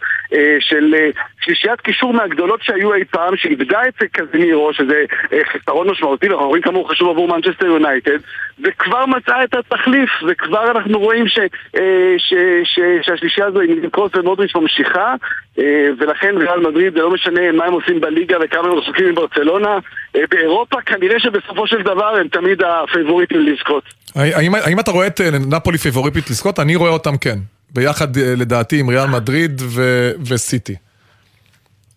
[0.60, 1.10] של אה,
[1.40, 6.62] שלישיית קישור מהגדולות שהיו אי פעם, שאיבדה את קזמירו, שזה אה, חיסרון משמעותי, ואנחנו רואים
[6.62, 8.18] כמה הוא חשוב עבור מנצ'סטר יונייטד,
[8.64, 11.38] וכבר מצאה את התחליף, וכבר אנחנו רואים ש,
[11.76, 15.14] אה, ש, ש, שהשלישייה הזו עם קרוס ומודריץ' ממשיכה,
[15.58, 19.78] אה, ולכן ריאל מדריד, זה לא משנה מה הם עושים בליגה וכמה הם רחוקים מברצלונה,
[20.16, 23.84] אה, באירופה כנראה שבסופו של דבר הם תמיד הפייבוריטים לזכות.
[24.14, 26.58] האם, האם אתה רואה את אה, נפולי פיבוריפית לזכות?
[26.58, 27.38] אני רואה אותם כן.
[27.74, 30.76] ביחד אה, לדעתי עם ריאל מדריד ו- וסיטי.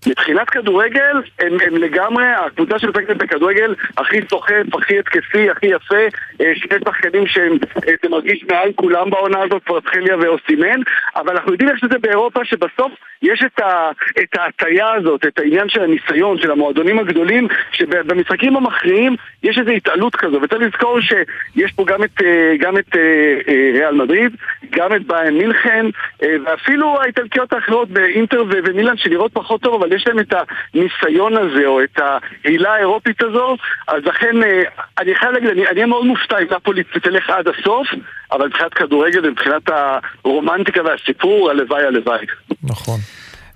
[0.07, 5.95] מבחינת כדורגל, הם, הם לגמרי הקבוצה שמשחקת בכדורגל הכי סוחף, הכי התקפי, הכי יפה.
[6.41, 7.57] אה, שני שחקנים שהם,
[8.03, 10.81] זה מרגיש מעל כולם בעונה הזאת, פרצחליה ואוסימן.
[11.15, 13.91] אבל אנחנו יודעים איך שזה באירופה, שבסוף יש את, ה,
[14.23, 20.15] את ההטייה הזאת, את העניין של הניסיון, של המועדונים הגדולים, שבמשחקים המכריעים יש איזו התעלות
[20.15, 20.41] כזו.
[20.41, 22.95] וצריך לזכור שיש פה גם את, אה, גם את
[23.73, 24.35] ריאל מדריד,
[24.75, 25.85] גם את ביין מינכן,
[26.23, 30.33] אה, ואפילו האיטלקיות האחרות באינטר ומילאן שנראות פחות טוב, אבל יש להם את
[30.73, 33.57] הניסיון הזה, או את ההילה האירופית הזו,
[33.87, 34.61] אז לכן, אה,
[34.99, 37.87] אני חייב להגיד, אני אני אהיה מאוד מופתע אם נפולי תלך עד הסוף,
[38.31, 39.61] אבל מבחינת כדורגל ומבחינת
[40.25, 42.25] הרומנטיקה והסיפור, הלוואי הלוואי.
[42.63, 42.99] נכון.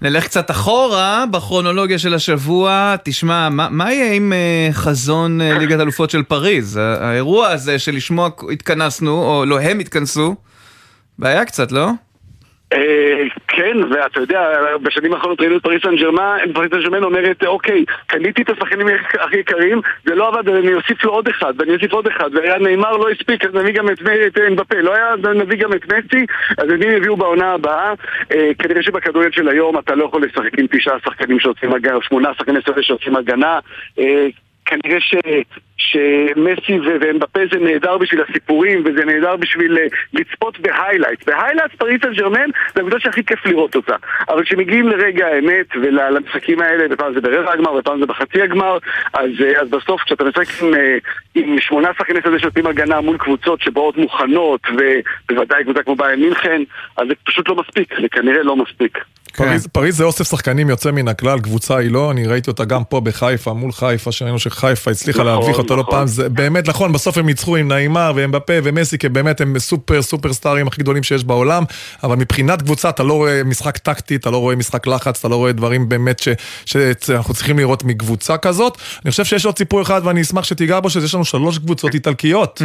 [0.01, 5.79] נלך קצת אחורה בכרונולוגיה של השבוע, תשמע, מה, מה יהיה עם uh, חזון uh, ליגת
[5.79, 6.77] אלופות של פריז?
[6.77, 10.35] האירוע הזה שלשמו התכנסנו, או לא הם התכנסו,
[11.19, 11.87] בעיה קצת, לא?
[12.73, 14.41] אה, כן, ואתה יודע,
[14.81, 18.87] בשנים האחרונות ראינו את פריס סן ג'רמן, פריס סן ג'רמן אומרת, אוקיי, קניתי את השחקנים
[19.19, 22.57] הכי יקרים, זה לא עבד, אני אוסיף לו עוד אחד, ואני אוסיף עוד אחד, והיה
[22.59, 23.99] ניימאר לא הספיק, אז נביא גם את
[24.47, 26.25] אמבפה, לא היה, נביא גם את מסי,
[26.57, 27.93] אז מי יביאו בעונה הבאה?
[28.31, 32.33] אה, כנראה שבכדורגל של היום אתה לא יכול לשחק עם תשעה שחקנים שעושים הגנה, שמונה
[32.37, 33.59] שחקני סרט שעושים הגנה,
[33.99, 34.27] אה,
[34.67, 35.15] כנראה ש,
[35.77, 41.25] שמסי ואמבפה זה נהדר בשביל הסיפורים וזה נהדר בשביל אה, לצפות ב highlight.
[41.27, 43.95] ב highlight פריס סן ג'רמן זה הקבוצה שהכי כיף לראות אותה.
[44.29, 48.77] אבל כשמגיעים לרגע האמת ולמשחקים האלה, ופעם זה ברבע הגמר ופעם זה בחצי הגמר,
[49.13, 50.77] אז, uh, אז בסוף כשאתה משחק עם, uh,
[51.35, 56.61] עם שמונה שחקני שדה שעושים הגנה מול קבוצות שבאות מוכנות, ובוודאי קבוצה כמו ביין מינכן,
[56.97, 58.97] אז זה פשוט לא מספיק, זה כנראה לא מספיק.
[59.37, 62.83] פריז, פריז זה אוסף שחקנים יוצא מן הכלל, קבוצה היא לא, אני ראיתי אותה גם
[62.83, 65.93] פה בחיפה, מול חיפה, שראינו שחיפה הצליחה נכון, להביך אותה לא נכון.
[65.93, 70.01] פעם, זה באמת נכון, בסוף הם ניצחו עם נעימה ואמבפה ומסי, כי באמת הם סופר
[70.01, 71.63] סופר סטארים הכי גדולים שיש בעולם,
[72.03, 75.35] אבל מבחינת קבוצה אתה לא רואה משחק טקטי, אתה לא רואה משחק לחץ, אתה לא
[75.35, 76.27] רואה דברים באמת ש,
[76.65, 78.77] שאנחנו צריכים לראות מקבוצה כזאת.
[79.05, 82.61] אני חושב שיש עוד סיפור אחד ואני אשמח שתיגע בו, שיש לנו שלוש קבוצות איטלקיות.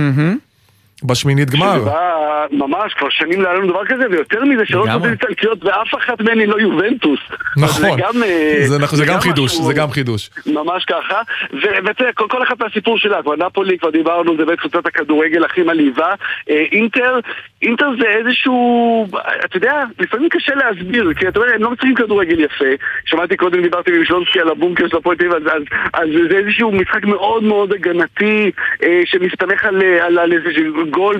[1.04, 1.74] בשמינית גמר.
[1.74, 2.22] שזה בא
[2.52, 4.88] ממש, כבר שנים לא היה לנו דבר כזה, ויותר מזה, שלוש.
[4.88, 7.20] קבוצות איטלקיות ואף אחת מהן היא לא יובנטוס.
[7.56, 10.30] נכון, זה גם, אה, זה נכון, זה גם חידוש, משהו- זה גם חידוש.
[10.46, 11.20] ממש ככה,
[11.52, 15.44] ואתה יודע, כל, כל אחד מהסיפור שלה, כבר נפולי, כבר דיברנו, זה באמת קבוצת הכדורגל
[15.44, 16.14] הכי מלהיבה.
[16.50, 17.18] אה, אינטר,
[17.62, 19.06] אינטר זה איזשהו,
[19.44, 22.64] אתה יודע, לפעמים קשה להסביר, כי אתה יודע, הם לא מצליחים כדורגל יפה.
[23.04, 26.36] שמעתי קודם, דיברתי עם שלונסקי על הבונקר של הפועל תל אביב, אז, אז, אז זה
[26.36, 28.50] איזשהו משחק מאוד מאוד הגנתי,
[28.82, 31.16] אה, שמסתמך על, אה, על, על איזשהו גול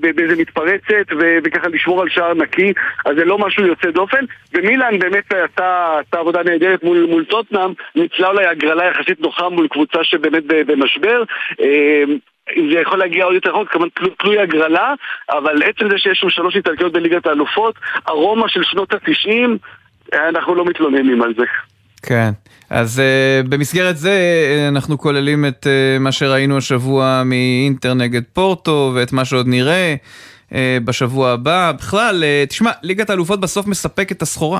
[0.00, 1.06] באיזה מתפרצת,
[1.44, 2.72] וככה לשמור על שער נקי,
[3.04, 4.24] אז זה לא משהו יוצא דופן.
[4.54, 10.04] ומילאן באמת עשתה עבודה נהדרת מול, מול טוטנאם, ניצלה אולי הגרלה יחסית נוחה מול קבוצה
[10.04, 11.22] שבאמת במשבר.
[11.60, 12.02] אה,
[12.56, 14.94] אם זה יכול להגיע עוד יותר רחוק, כמובן תלו- תלוי הגרלה,
[15.30, 17.74] אבל עצם זה שיש שם שלוש איטלקיות בליגת האלופות,
[18.08, 19.58] ארומה של שנות התשעים,
[20.12, 21.44] אנחנו לא מתלוננים על זה.
[22.06, 22.30] כן,
[22.70, 23.02] אז
[23.44, 29.12] uh, במסגרת זה uh, אנחנו כוללים את uh, מה שראינו השבוע מאינטר נגד פורטו ואת
[29.12, 29.94] מה שעוד נראה
[30.50, 30.54] uh,
[30.84, 31.72] בשבוע הבא.
[31.78, 34.58] בכלל, uh, תשמע, ליגת האלופות בסוף מספק את הסחורה.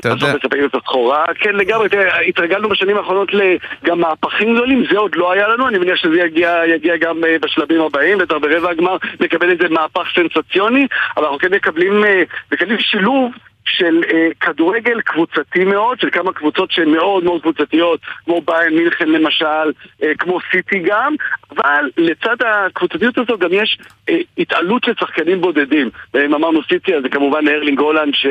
[0.00, 0.26] אתה יודע.
[0.26, 5.14] בסוף מספק את הסחורה, כן לגמרי, תראה, התרגלנו בשנים האחרונות לגם מהפכים גדולים, זה עוד
[5.14, 9.50] לא היה לנו, אני מניח שזה יגיע, יגיע גם בשלבים הבאים, בטח ברבע הגמר נקבל
[9.50, 12.04] איזה מהפך סנסציוני, אבל אנחנו כן מקבלים,
[12.52, 13.32] מקבלים שילוב
[13.66, 19.08] של אה, כדורגל קבוצתי מאוד, של כמה קבוצות שהן מאוד מאוד קבוצתיות, כמו ביין מינכן
[19.08, 21.14] למשל, אה, כמו סיטי גם,
[21.50, 25.90] אבל לצד הקבוצתיות הזו גם יש אה, התעלות של שחקנים בודדים.
[26.14, 28.26] ואם אמרנו סיטי, אז זה כמובן ארלינג הולנד, ש...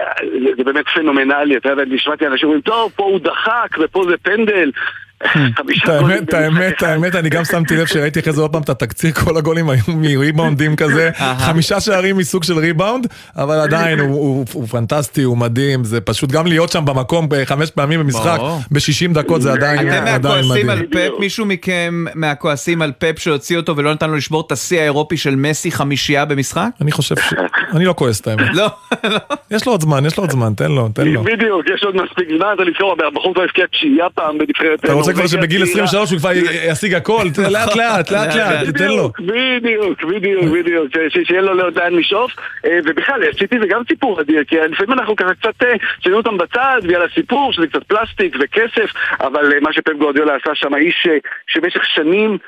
[0.00, 0.04] אה,
[0.56, 4.70] זה באמת פנומנלי, אתה יודע, נשמעתי אנשים אומרים, טוב, פה הוא דחק ופה זה פנדל.
[5.24, 9.36] האמת, האמת, האמת, אני גם שמתי לב שראיתי אחרי זה עוד פעם את התקציר, כל
[9.36, 13.06] הגולים היו מריבאונדים כזה, חמישה שערים מסוג של ריבאונד,
[13.36, 18.36] אבל עדיין הוא- פנטסטי, הוא מדהים, זה פשוט גם להיות שם במקום חמש פעמים במשחק,
[18.38, 18.58] ברור.
[18.70, 21.10] ב-60 דקות זה עדיין אתם עדיין מהכועסים על מדהים.
[21.12, 25.16] פפ, מישהו מכם מהכועסים על פפ שהוציא אותו ולא נתן לו לשבור את השיא האירופי
[25.16, 26.68] של מסי חמישייה במשחק?
[26.80, 27.32] אני חושב ש...
[27.72, 28.54] אני לא כועס את האמת.
[28.60, 28.66] לא.
[29.50, 31.22] יש לו עוד זמן, יש לו עוד זמן, תן לו, תן לו.
[31.24, 35.18] בדיוק, יש עוד מספיק זמן, אתה לזכור, הבחור כבר הבקיע תשיעייה פעם בנבחרת אתה רוצה
[35.18, 35.84] כבר שבגיל הצעירה.
[35.84, 36.30] 23 הוא כבר
[36.72, 39.12] ישיג הכל, לאט לאט, לאט לאט, תן לו.
[39.18, 42.32] בדיוק, בדיוק, בדיוק, שיהיה לו לאן לשאוף.
[42.64, 46.38] אה, ובכלל, סיטי זה גם סיפור אדיר, כי לפעמים אנחנו ככה קצת אה, שמים אותם
[46.38, 48.90] בצד, בגלל הסיפור, שזה קצת פלסטיק וכסף,
[49.20, 51.06] אבל אה, מה שפפ גורדיולה עשה שם, האיש
[51.46, 52.38] שבמשך שנים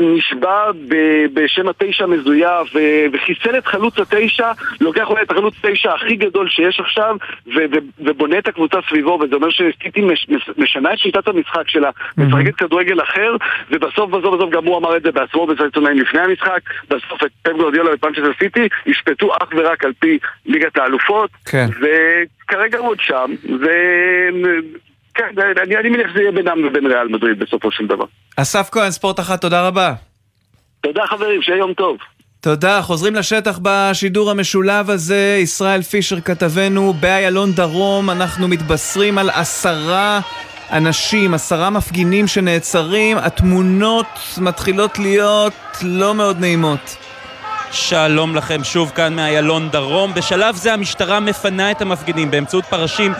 [0.00, 4.50] נשבע ב- בשם התשע מזויף, ו- וחיסל את חלוץ התשע,
[4.80, 7.16] לוקח אולי את החלוץ התשע הכי גדול שיש עכשיו,
[7.98, 12.54] ובונה את הקבוצה סביבו, וזה אומר שסיטי מש- מש- משנה את שיטת המשחק שלה, משחקת
[12.54, 13.36] כדורגל אחר,
[13.70, 16.60] ובסוף בסוף בסוף גם הוא אמר את זה בעצמו בצד עיתונאים לפני המשחק,
[16.90, 21.66] בסוף את פפ גורדיולה ואת מנצ'סטר סיטי ישפטו אך ורק על פי ליגת האלופות, כן.
[21.80, 23.66] וכרגע הוא עוד שם, ו...
[25.14, 25.24] כן,
[25.62, 28.04] אני, אני מניח שזה יהיה בינם ובין ריאל מדריד בסופו של דבר.
[28.36, 29.92] אסף כהן, ספורט אחת, תודה רבה.
[30.80, 31.96] תודה חברים, שיהיה יום טוב.
[32.40, 40.20] תודה, חוזרים לשטח בשידור המשולב הזה, ישראל פישר כתבנו באיילון דרום, אנחנו מתבשרים על עשרה
[40.72, 44.06] אנשים, עשרה מפגינים שנעצרים, התמונות
[44.38, 46.96] מתחילות להיות לא מאוד נעימות.
[47.70, 50.14] שלום לכם שוב כאן מאיילון דרום.
[50.14, 53.12] בשלב זה המשטרה מפנה את המפגינים באמצעות פרשים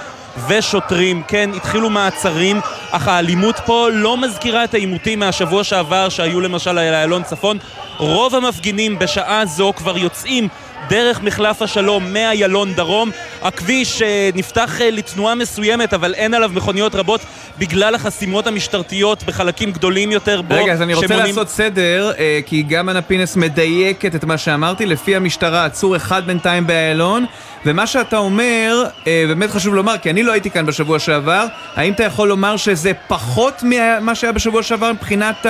[0.49, 1.22] ושוטרים.
[1.28, 2.61] כן, התחילו מעצרים,
[2.91, 7.59] אך האלימות פה לא מזכירה את העימותים מהשבוע שעבר שהיו למשל על איילון צפון.
[7.99, 10.49] רוב המפגינים בשעה זו כבר יוצאים
[10.88, 13.11] דרך מחלף השלום מאיילון דרום.
[13.42, 17.20] הכביש אה, נפתח אה, לתנועה מסוימת, אבל אין עליו מכוניות רבות
[17.59, 20.55] בגלל החסימות המשטרתיות בחלקים גדולים יותר בו.
[20.55, 24.38] רגע, אז אני רוצה שמונעים- לעשות סדר, אה, כי גם אנה פינס מדייקת את מה
[24.38, 24.86] שאמרתי.
[24.86, 27.24] לפי המשטרה, עצור אחד בינתיים באיילון,
[27.66, 32.05] ומה שאתה אומר, באמת חשוב לומר, כי אני לא הייתי כאן בשבוע שעבר, האם אתה
[32.05, 35.47] יכול לומר שזה פחות ממה שהיה בשבוע שעבר מבחינת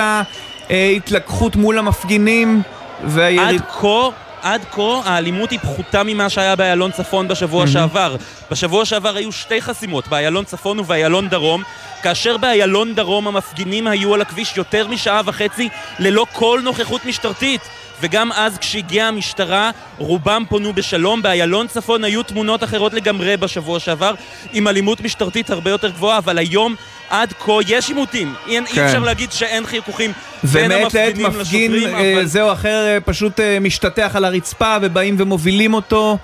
[0.69, 2.61] ההתלקחות מול המפגינים
[3.03, 3.61] והיריד...
[3.61, 4.09] עד כה...
[4.41, 7.71] עד כה האלימות היא פחותה ממה שהיה באיילון צפון בשבוע מהמם.
[7.71, 8.15] שעבר.
[8.51, 11.63] בשבוע שעבר היו שתי חסימות, באיילון צפון ובאיילון דרום,
[12.03, 17.61] כאשר באיילון דרום המפגינים היו על הכביש יותר משעה וחצי ללא כל נוכחות משטרתית.
[18.01, 21.21] וגם אז כשהגיעה המשטרה, רובם פונו בשלום.
[21.21, 24.13] באיילון צפון היו תמונות אחרות לגמרי בשבוע שעבר,
[24.53, 26.75] עם אלימות משטרתית הרבה יותר גבוהה, אבל היום
[27.09, 28.33] עד כה יש עימותים.
[28.47, 28.85] אי, אי כן.
[28.85, 30.11] אפשר להגיד שאין חיכוכים
[30.43, 32.25] בין ומעת לעת המפגינים מפגין לשוטרים, אה, אבל...
[32.25, 36.17] זה או אחר אה, פשוט אה, משתטח על הרצפה ובאים ומובילים אותו.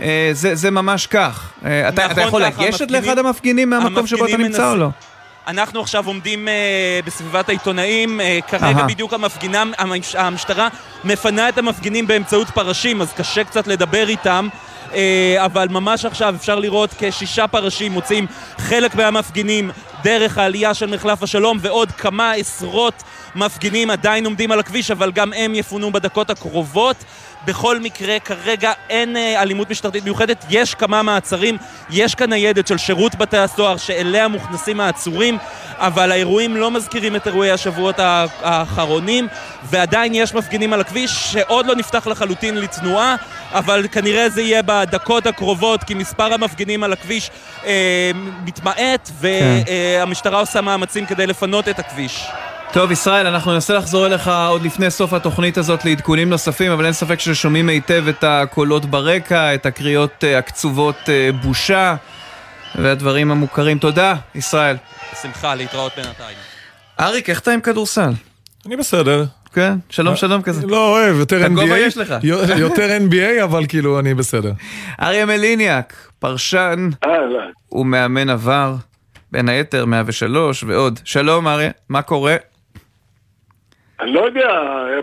[0.00, 1.50] אה, זה, זה ממש כך.
[1.60, 4.88] אתה, אתה נכון יכול ככה, לגשת לאחד המפגינים מהמקום שבו אתה נמצא או מנסים- לא?
[5.46, 6.54] אנחנו עכשיו עומדים אה,
[7.04, 8.86] בסביבת העיתונאים, אה, כרגע אהה.
[8.86, 10.68] בדיוק המפגינה, המש- המשטרה
[11.04, 14.48] מפנה את המפגינים באמצעות פרשים, אז קשה קצת לדבר איתם.
[14.94, 18.26] אה, אבל ממש עכשיו אפשר לראות כשישה פרשים מוצאים
[18.58, 19.70] חלק מהמפגינים
[20.02, 23.02] דרך העלייה של מחלף השלום ועוד כמה עשרות
[23.34, 26.96] מפגינים עדיין עומדים על הכביש אבל גם הם יפונו בדקות הקרובות.
[27.46, 31.56] בכל מקרה, כרגע אין אה, אלימות משטרתית מיוחדת, יש כמה מעצרים,
[31.90, 35.38] יש כאן ניידת של שירות בתי הסוהר שאליה מוכנסים העצורים,
[35.78, 39.28] אבל האירועים לא מזכירים את אירועי השבועות האחרונים,
[39.62, 43.16] ועדיין יש מפגינים על הכביש שעוד לא נפתח לחלוטין לתנועה,
[43.52, 47.30] אבל כנראה זה יהיה בדקות הקרובות, כי מספר המפגינים על הכביש
[47.64, 48.10] אה,
[48.44, 52.26] מתמעט, והמשטרה עושה מאמצים כדי לפנות את הכביש.
[52.74, 56.92] טוב, ישראל, אנחנו ננסה לחזור אליך עוד לפני סוף התוכנית הזאת לעדכונים נוספים, אבל אין
[56.92, 61.96] ספק ששומעים היטב את הקולות ברקע, את הקריאות אה, הקצובות אה, בושה
[62.74, 63.78] והדברים המוכרים.
[63.78, 64.76] תודה, ישראל.
[65.12, 66.36] בשמחה, להתראות בינתיים.
[67.00, 68.10] אריק, איך אתה עם כדורסל?
[68.66, 69.24] אני בסדר.
[69.52, 70.66] כן, שלום שלום כזה.
[70.66, 71.78] לא אוהב, יותר את הגובה NBA.
[71.78, 72.14] יש לך.
[72.56, 74.52] יותר NBA, אבל כאילו, אני בסדר.
[75.02, 76.88] אריה מליניאק, פרשן
[77.72, 78.74] ומאמן עבר,
[79.32, 81.00] בין היתר 103 ועוד.
[81.04, 82.36] שלום אריה, מה קורה?
[84.04, 84.48] אני לא יודע,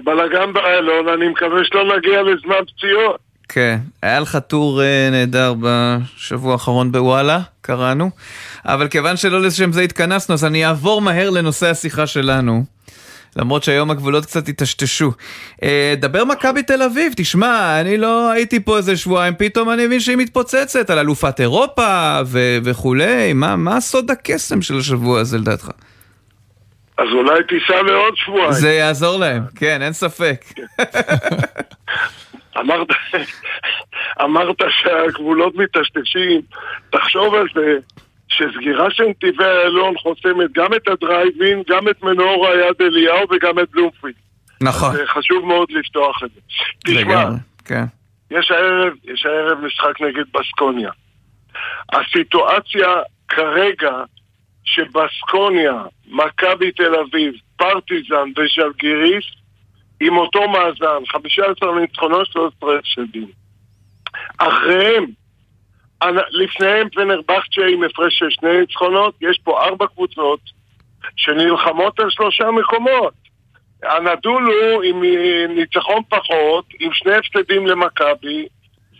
[0.04, 3.20] בלאגן באיילון, אני מקווה שלא נגיע לזמן פציעות.
[3.50, 8.10] כן, היה לך טור אה, נהדר בשבוע האחרון בוואלה, קראנו,
[8.66, 12.64] אבל כיוון שלא לשם זה התכנסנו, אז אני אעבור מהר לנושא השיחה שלנו.
[13.36, 15.12] למרות שהיום הגבולות קצת היטשטשו.
[15.64, 20.00] אה, דבר מכבי תל אביב, תשמע, אני לא הייתי פה איזה שבועיים, פתאום אני מבין
[20.00, 25.70] שהיא מתפוצצת על אלופת אירופה ו- וכולי, מה, מה סוד הקסם של השבוע הזה לדעתך?
[27.02, 28.52] אז אולי תיסע לעוד שבועיים.
[28.52, 30.42] זה יעזור להם, כן, אין ספק.
[32.60, 32.88] אמרת,
[34.22, 36.42] אמרת שהגבולות מטשטשים,
[36.90, 37.78] תחשוב על זה
[38.28, 43.70] שסגירה של נתיבי איילון חוסמת גם את הדרייבין, גם את מנורה יד אליהו וגם את
[43.72, 44.14] בלומפילד.
[44.62, 44.90] נכון.
[44.90, 46.42] אז אה, חשוב מאוד לפתוח את זה.
[46.86, 47.26] תשמע,
[47.66, 47.84] כן.
[48.32, 50.92] יש הערב, יש הערב משחק נגד בסקוניה.
[51.94, 52.88] הסיטואציה
[53.28, 53.92] כרגע
[54.64, 59.26] שבסקוניה, מכבי תל אביב, פרטיזן וז'לגיריס
[60.02, 63.28] עם אותו מאזן, 15 ניצחונות, 13 הפסדים.
[64.38, 65.06] אחריהם,
[66.32, 70.40] לפניהם פנרבכצ'ה עם הפרש של שני ניצחונות, יש פה ארבע קבוצות
[71.16, 73.14] שנלחמות על שלושה מקומות.
[73.84, 78.48] הנדולו עם אה, ניצחון פחות, עם שני הפסדים למכבי,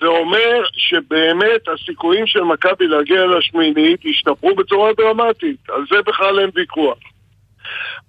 [0.02, 6.50] זה אומר שבאמת הסיכויים של מכבי להגיע לשמינית השתפרו בצורה דרמטית, על זה בכלל אין
[6.56, 6.98] ויכוח.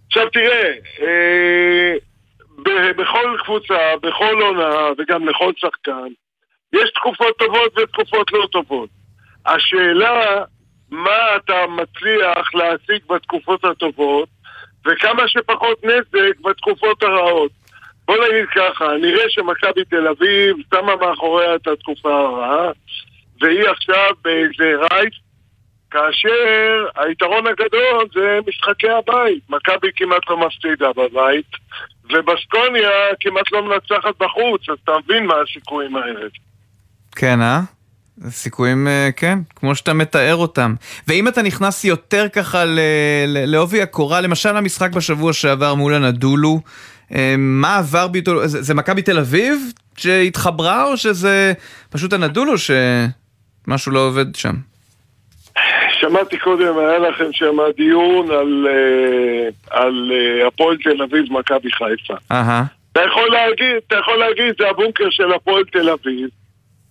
[0.06, 1.94] עכשיו תראה, אה,
[2.96, 6.08] בכל קבוצה, בכל עונה וגם לכל שחקן,
[6.72, 8.88] יש תקופות טובות ותקופות לא טובות.
[9.46, 10.44] השאלה,
[10.90, 14.28] מה אתה מצליח להשיג בתקופות הטובות
[14.86, 17.61] וכמה שפחות נזק בתקופות הרעות.
[18.06, 22.70] בוא נגיד ככה, נראה שמכבי תל אביב שמה מאחוריה את התקופה הרעה
[23.40, 25.14] והיא עכשיו באיזה רייס
[25.90, 29.42] כאשר היתרון הגדול זה משחקי הבית.
[29.48, 31.50] מכבי כמעט לא מפסידה בבית
[32.04, 32.90] ובסקוניה
[33.20, 36.30] כמעט לא מנצחת בחוץ, אז אתה מבין מה הסיכויים הערב.
[37.16, 37.60] כן, אה?
[38.28, 40.74] סיכויים, אה, כן, כמו שאתה מתאר אותם.
[41.08, 42.64] ואם אתה נכנס יותר ככה
[43.26, 46.91] לעובי הקורה, למשל המשחק בשבוע שעבר מול הנדולו, אה,
[47.38, 51.52] מה עבר ביתו, זה, זה מכבי תל אביב שהתחברה, או שזה
[51.90, 54.54] פשוט הנדולו שמשהו לא עובד שם?
[56.00, 62.14] שמעתי קודם, היה לכם שם דיון על, אה, על אה, הפועל תל אביב מכבי חיפה.
[62.32, 62.64] אהה.
[62.92, 66.28] אתה יכול להגיד, אתה יכול להגיד, זה הבונקר של הפועל תל אביב.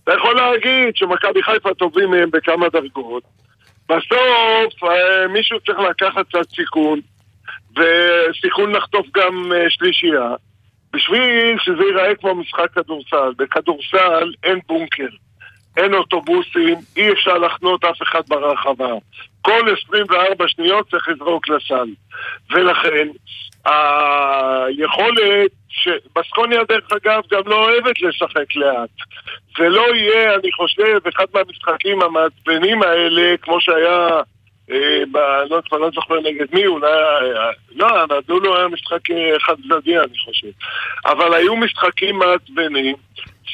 [0.03, 3.23] אתה יכול להגיד שמכבי חיפה טובים מהם בכמה דרגות.
[3.89, 6.99] בסוף אה, מישהו צריך לקחת קצת סיכון,
[7.75, 10.35] וסיכון לחטוף גם אה, שלישייה,
[10.93, 13.33] בשביל שזה ייראה כמו משחק כדורסל.
[13.37, 15.07] בכדורסל אין בונקר,
[15.77, 18.93] אין אוטובוסים, אי אפשר לחנות אף אחד ברחבה.
[19.41, 21.89] כל 24 שניות צריך לזרוק לסל.
[22.51, 23.07] ולכן,
[23.65, 28.89] היכולת, שבסקוניה דרך אגב גם לא אוהבת לשחק לאט.
[29.57, 34.21] זה לא יהיה, אני חושב, אחד מהמשחקים המעצבנים האלה, כמו שהיה,
[35.49, 39.99] לא, כבר לא זוכר נגד מי, אולי, אה, לא, נדולו היה משחק אה, חד צדדי,
[39.99, 40.47] אני חושב.
[41.05, 42.95] אבל היו משחקים מעצבנים,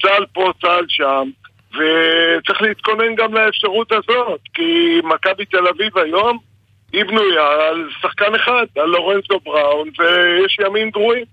[0.01, 1.29] צל פה, צל שם.
[1.71, 6.37] וצריך להתכונן גם לאפשרות הזאת, כי מכבי תל אביב היום
[6.93, 11.25] היא בנויה על שחקן אחד, על לורנזו בראון, ויש ימים גרועים.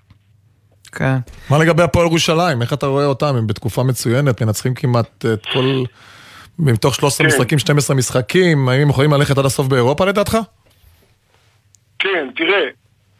[0.93, 1.17] כן.
[1.51, 2.63] מה לגבי הפועל ירושלים?
[2.63, 3.37] איך אתה רואה אותם?
[3.37, 5.83] הם בתקופה מצוינת, מנצחים כמעט את כל...
[6.59, 7.35] מתוך 13 כן.
[7.35, 10.39] משחקים, 12 משחקים, האם הם יכולים ללכת עד הסוף באירופה לדעתך?
[11.99, 12.69] כן, תראה,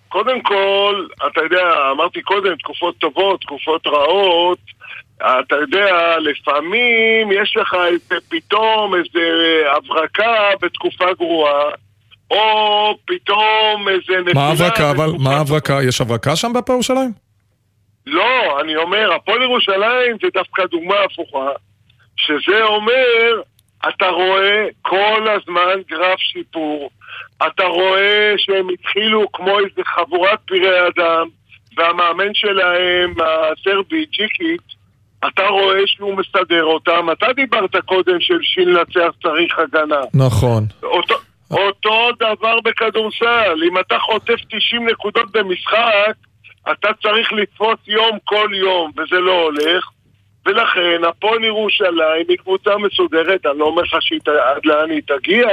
[0.09, 4.59] קודם כל, אתה יודע, אמרתי קודם, תקופות טובות, תקופות רעות,
[5.17, 9.27] אתה יודע, לפעמים יש לך איזה פתאום איזה
[9.77, 11.71] הברקה בתקופה גרועה,
[12.31, 14.35] או פתאום איזה נפילה...
[14.35, 15.11] מה ההברקה אבל?
[15.19, 15.79] מה ההברקה?
[15.89, 17.13] יש הברקה שם בהפועל ירושלים?
[18.07, 21.49] לא, אני אומר, הפועל ירושלים זה דווקא דוגמה הפוכה,
[22.17, 23.43] שזה אומר,
[23.89, 26.91] אתה רואה כל הזמן גרף שיפור,
[27.47, 31.27] אתה רואה שהם התחילו כמו איזה חבורת פראי אדם,
[31.77, 34.75] והמאמן שלהם, הסרבי, ג'יקיץ',
[35.29, 37.11] אתה רואה שהוא מסדר אותם.
[37.13, 40.01] אתה דיברת קודם שבשביל לנצח צריך הגנה.
[40.15, 40.65] נכון.
[40.83, 41.15] אותו,
[41.51, 46.15] אותו דבר בכדורסל, אם אתה חוטף 90 נקודות במשחק,
[46.73, 49.89] אתה צריך לתפוס יום כל יום, וזה לא הולך.
[50.47, 55.49] ולכן הפועל ירושלים היא קבוצה מסודרת, אני לא אומר לך עד לאן היא תגיע,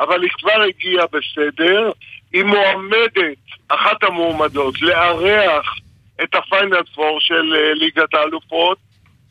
[0.00, 1.90] אבל היא כבר הגיעה בסדר.
[2.32, 3.36] היא מועמדת,
[3.68, 5.74] אחת המועמדות, לארח
[6.22, 8.78] את הפיינל פור של אה, ליגת האלופות.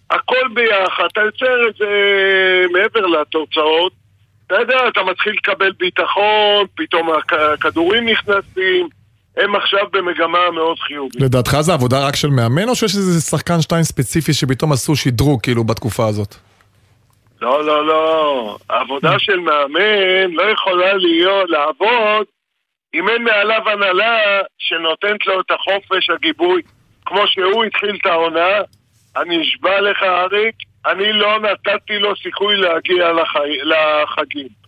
[0.09, 1.87] הכל ביחד, אתה יוצר את זה
[2.73, 3.93] מעבר לתוצאות.
[4.47, 8.89] אתה יודע, אתה מתחיל לקבל ביטחון, פתאום הכ- הכדורים נכנסים,
[9.37, 11.21] הם עכשיו במגמה מאוד חיובית.
[11.21, 15.41] לדעתך זה עבודה רק של מאמן, או שיש איזה שחקן שתיים ספציפי שפתאום עשו שדרוג
[15.41, 16.35] כאילו בתקופה הזאת?
[17.41, 18.57] לא, לא, לא.
[18.69, 22.25] עבודה של מאמן לא יכולה להיות, לעבוד
[22.93, 26.61] אם אין מעליו הנהלה שנותנת לו את החופש, הגיבוי,
[27.05, 28.61] כמו שהוא התחיל את העונה.
[29.17, 30.55] אני אשבע לך, אריק,
[30.85, 33.57] אני לא נתתי לו סיכוי להגיע לחי...
[33.63, 34.60] לחגים.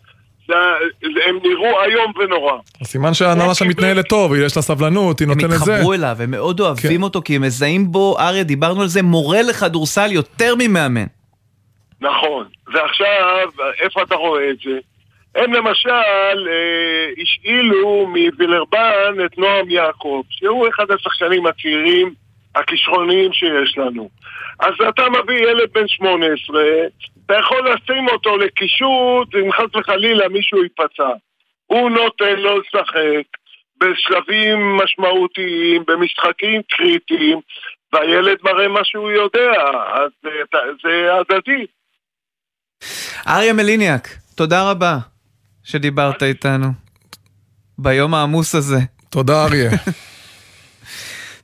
[1.28, 2.58] הם נראו איום ונורא.
[2.84, 5.56] סימן שההנהלה שם מתנהלת טוב, יש לה סבלנות, היא הם נותנת זה.
[5.56, 9.42] התחברו אליו, הם מאוד אוהבים אותו, כי הם מזהים בו, אריה, דיברנו על זה, מורה
[9.42, 11.06] לכדורסל יותר ממאמן.
[12.02, 12.46] נכון.
[12.74, 13.50] ועכשיו,
[13.82, 14.80] איפה אתה רואה את זה?
[15.36, 22.14] הם למשל אה, השאילו מווילרבן את נועם יעקב, שהוא אחד השחקנים הצעירים,
[22.56, 24.10] הכישרוניים שיש לנו.
[24.60, 26.62] אז אתה מביא ילד בן 18,
[27.26, 31.10] אתה יכול לשים אותו לקישוט, אם חס וחלילה מישהו ייפצע.
[31.66, 33.28] הוא נותן לו לשחק
[33.78, 37.40] בשלבים משמעותיים, במשחקים קריטיים,
[37.94, 39.52] והילד מראה מה שהוא יודע,
[39.94, 41.66] אז אה, זה הדדי.
[43.28, 44.98] אריה מליניאק, תודה רבה
[45.64, 46.68] שדיברת איתנו
[47.78, 48.80] ביום העמוס הזה.
[49.10, 49.70] תודה אריה.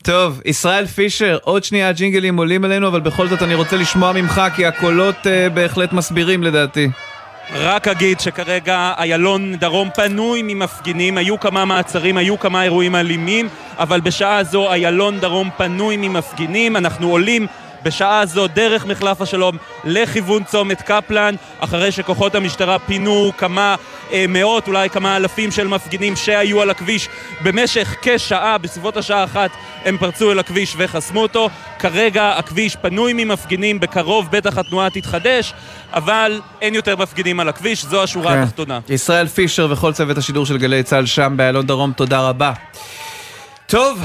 [0.03, 4.41] טוב, ישראל פישר, עוד שנייה הג'ינגלים עולים אלינו, אבל בכל זאת אני רוצה לשמוע ממך,
[4.55, 6.89] כי הקולות uh, בהחלט מסבירים לדעתי.
[7.53, 14.01] רק אגיד שכרגע איילון דרום פנוי ממפגינים, היו כמה מעצרים, היו כמה אירועים אלימים, אבל
[14.01, 17.47] בשעה זו איילון דרום פנוי ממפגינים, אנחנו עולים
[17.83, 23.75] בשעה זו דרך מחלף השלום לכיוון צומת קפלן, אחרי שכוחות המשטרה פינו כמה
[24.11, 27.09] אה, מאות, אולי כמה אלפים של מפגינים שהיו על הכביש
[27.43, 29.49] במשך כשעה, בסביבות השעה אחת
[29.85, 31.49] הם פרצו אל הכביש וחסמו אותו.
[31.79, 35.53] כרגע הכביש פנוי ממפגינים, בקרוב בטח התנועה תתחדש,
[35.93, 38.41] אבל אין יותר מפגינים על הכביש, זו השורה כן.
[38.41, 38.79] התחתונה.
[38.89, 42.53] ישראל פישר וכל צוות השידור של גלי צה"ל שם באיילון דרום, תודה רבה.
[43.67, 44.01] טוב,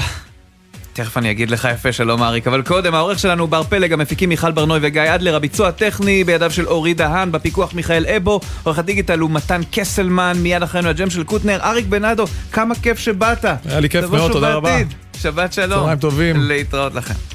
[0.95, 4.51] תכף אני אגיד לך יפה שלום אריק, אבל קודם העורך שלנו בר פלג, המפיקים מיכל
[4.51, 9.31] ברנוי וגיא אדלר, הביצוע הטכני בידיו של אורי דהן, בפיקוח מיכאל אבו, עורך הדיגיטל הוא
[9.31, 13.45] מתן קסלמן, מיד אחרינו הג'ם של קוטנר, אריק בנאדו, כמה כיף שבאת.
[13.45, 14.77] היה לי כיף תבוא מאוד, תודה רבה.
[15.17, 15.79] שבת שלום.
[15.79, 16.35] צהריים טובים.
[16.39, 17.34] להתראות לכם.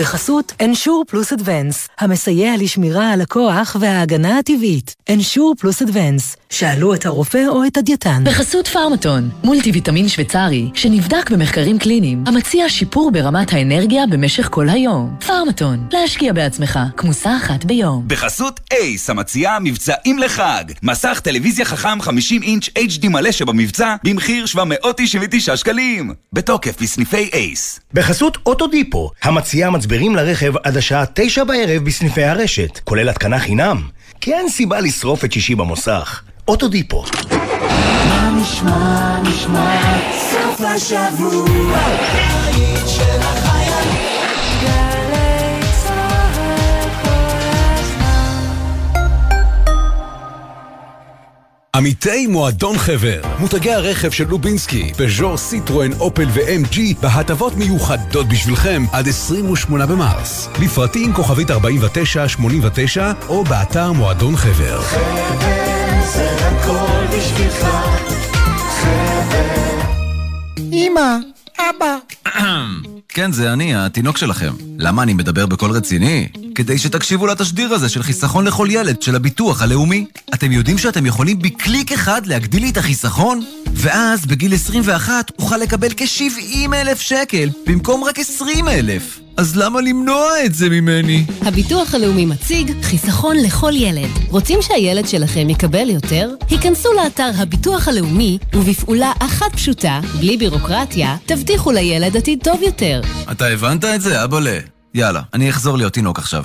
[0.00, 4.94] בחסות Ensure פלוס אדוונס, המסייע לשמירה על הכוח וההגנה הטבעית.
[5.10, 8.22] Ensure פלוס אדוונס, שאלו את הרופא או את הדייתן.
[8.24, 15.16] בחסות פארמטון, מולטי ויטמין שוויצרי, שנבדק במחקרים קליניים, המציע שיפור ברמת האנרגיה במשך כל היום.
[15.26, 18.04] פארמטון, להשקיע בעצמך, כמוסה אחת ביום.
[18.06, 20.64] בחסות אייס, המציעה מבצעים לחג.
[20.82, 26.14] מסך טלוויזיה חכם 50 אינץ' HD מלא שבמבצע, במחיר 799 שקלים.
[26.32, 27.80] בתוקף בסניפי אייס.
[27.94, 33.82] בחסות אוטודיפו, המציעה מצברים לרכב עד השעה תשע בערב בסניפי הרשת, כולל התקנה חינם.
[34.20, 36.22] כי אין סיבה לשרוף את שישי במוסך.
[36.48, 37.04] אוטו דיפו.
[38.08, 39.98] מה נשמע, נשמע,
[40.30, 41.78] סוף השבוע,
[51.76, 59.08] עמיתי מועדון חבר, מותגי הרכב של לובינסקי, פז'ור, סיטרואן, אופל ו-MG בהטבות מיוחדות בשבילכם עד
[59.08, 60.48] 28 במרס.
[60.62, 64.80] לפרטים כוכבית 4989 או באתר מועדון חבר.
[64.80, 67.66] חבר זה הכל בשבילך,
[68.80, 69.80] חבר.
[70.72, 71.16] אמא,
[71.58, 71.96] אבא.
[73.14, 74.52] כן, זה אני, התינוק שלכם.
[74.78, 76.28] למה אני מדבר בקול רציני?
[76.60, 80.06] כדי שתקשיבו לתשדיר הזה של חיסכון לכל ילד של הביטוח הלאומי.
[80.34, 83.44] אתם יודעים שאתם יכולים בקליק אחד להגדיל לי את החיסכון?
[83.74, 89.20] ואז בגיל 21 אוכל לקבל כ-70 אלף שקל במקום רק 20 אלף.
[89.36, 91.24] אז למה למנוע את זה ממני?
[91.42, 94.10] הביטוח הלאומי מציג חיסכון לכל ילד.
[94.28, 96.30] רוצים שהילד שלכם יקבל יותר?
[96.50, 103.00] היכנסו לאתר הביטוח הלאומי, ובפעולה אחת פשוטה, בלי בירוקרטיה, תבטיחו לילד עתיד טוב יותר.
[103.32, 104.79] אתה הבנת את זה, אבאלה?
[104.94, 106.44] יאללה, אני אחזור להיות תינוק עכשיו.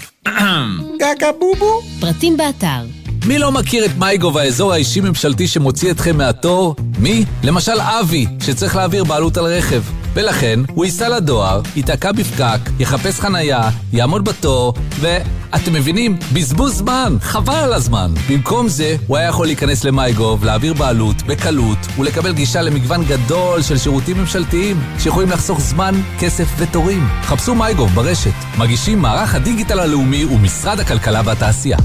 [1.01, 1.81] גגה בובו.
[1.99, 3.04] פרטים באתר.
[3.27, 6.75] מי לא מכיר את מייגו והאזור האישי-ממשלתי שמוציא אתכם מהתור?
[6.99, 7.25] מי?
[7.43, 9.81] למשל אבי, שצריך להעביר בעלות על רכב.
[10.13, 15.17] ולכן, הוא ייסע לדואר, ייתקע בפקק, יחפש חנייה, יעמוד בתור, ו...
[15.55, 16.17] אתם מבינים?
[16.33, 18.13] בזבוז זמן, חבל על הזמן.
[18.29, 23.77] במקום זה, הוא היה יכול להיכנס למייגוב, להעביר בעלות, בקלות, ולקבל גישה למגוון גדול של
[23.77, 27.07] שירותים ממשלתיים, שיכולים לחסוך זמן, כסף ותורים.
[27.21, 28.57] חפשו מייגוב ברשת.
[28.57, 31.77] מגישים מערך הדיגיטל הלאומי ומשרד הכלכלה והתעשייה.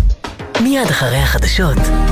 [0.63, 2.11] מיד אחרי החדשות.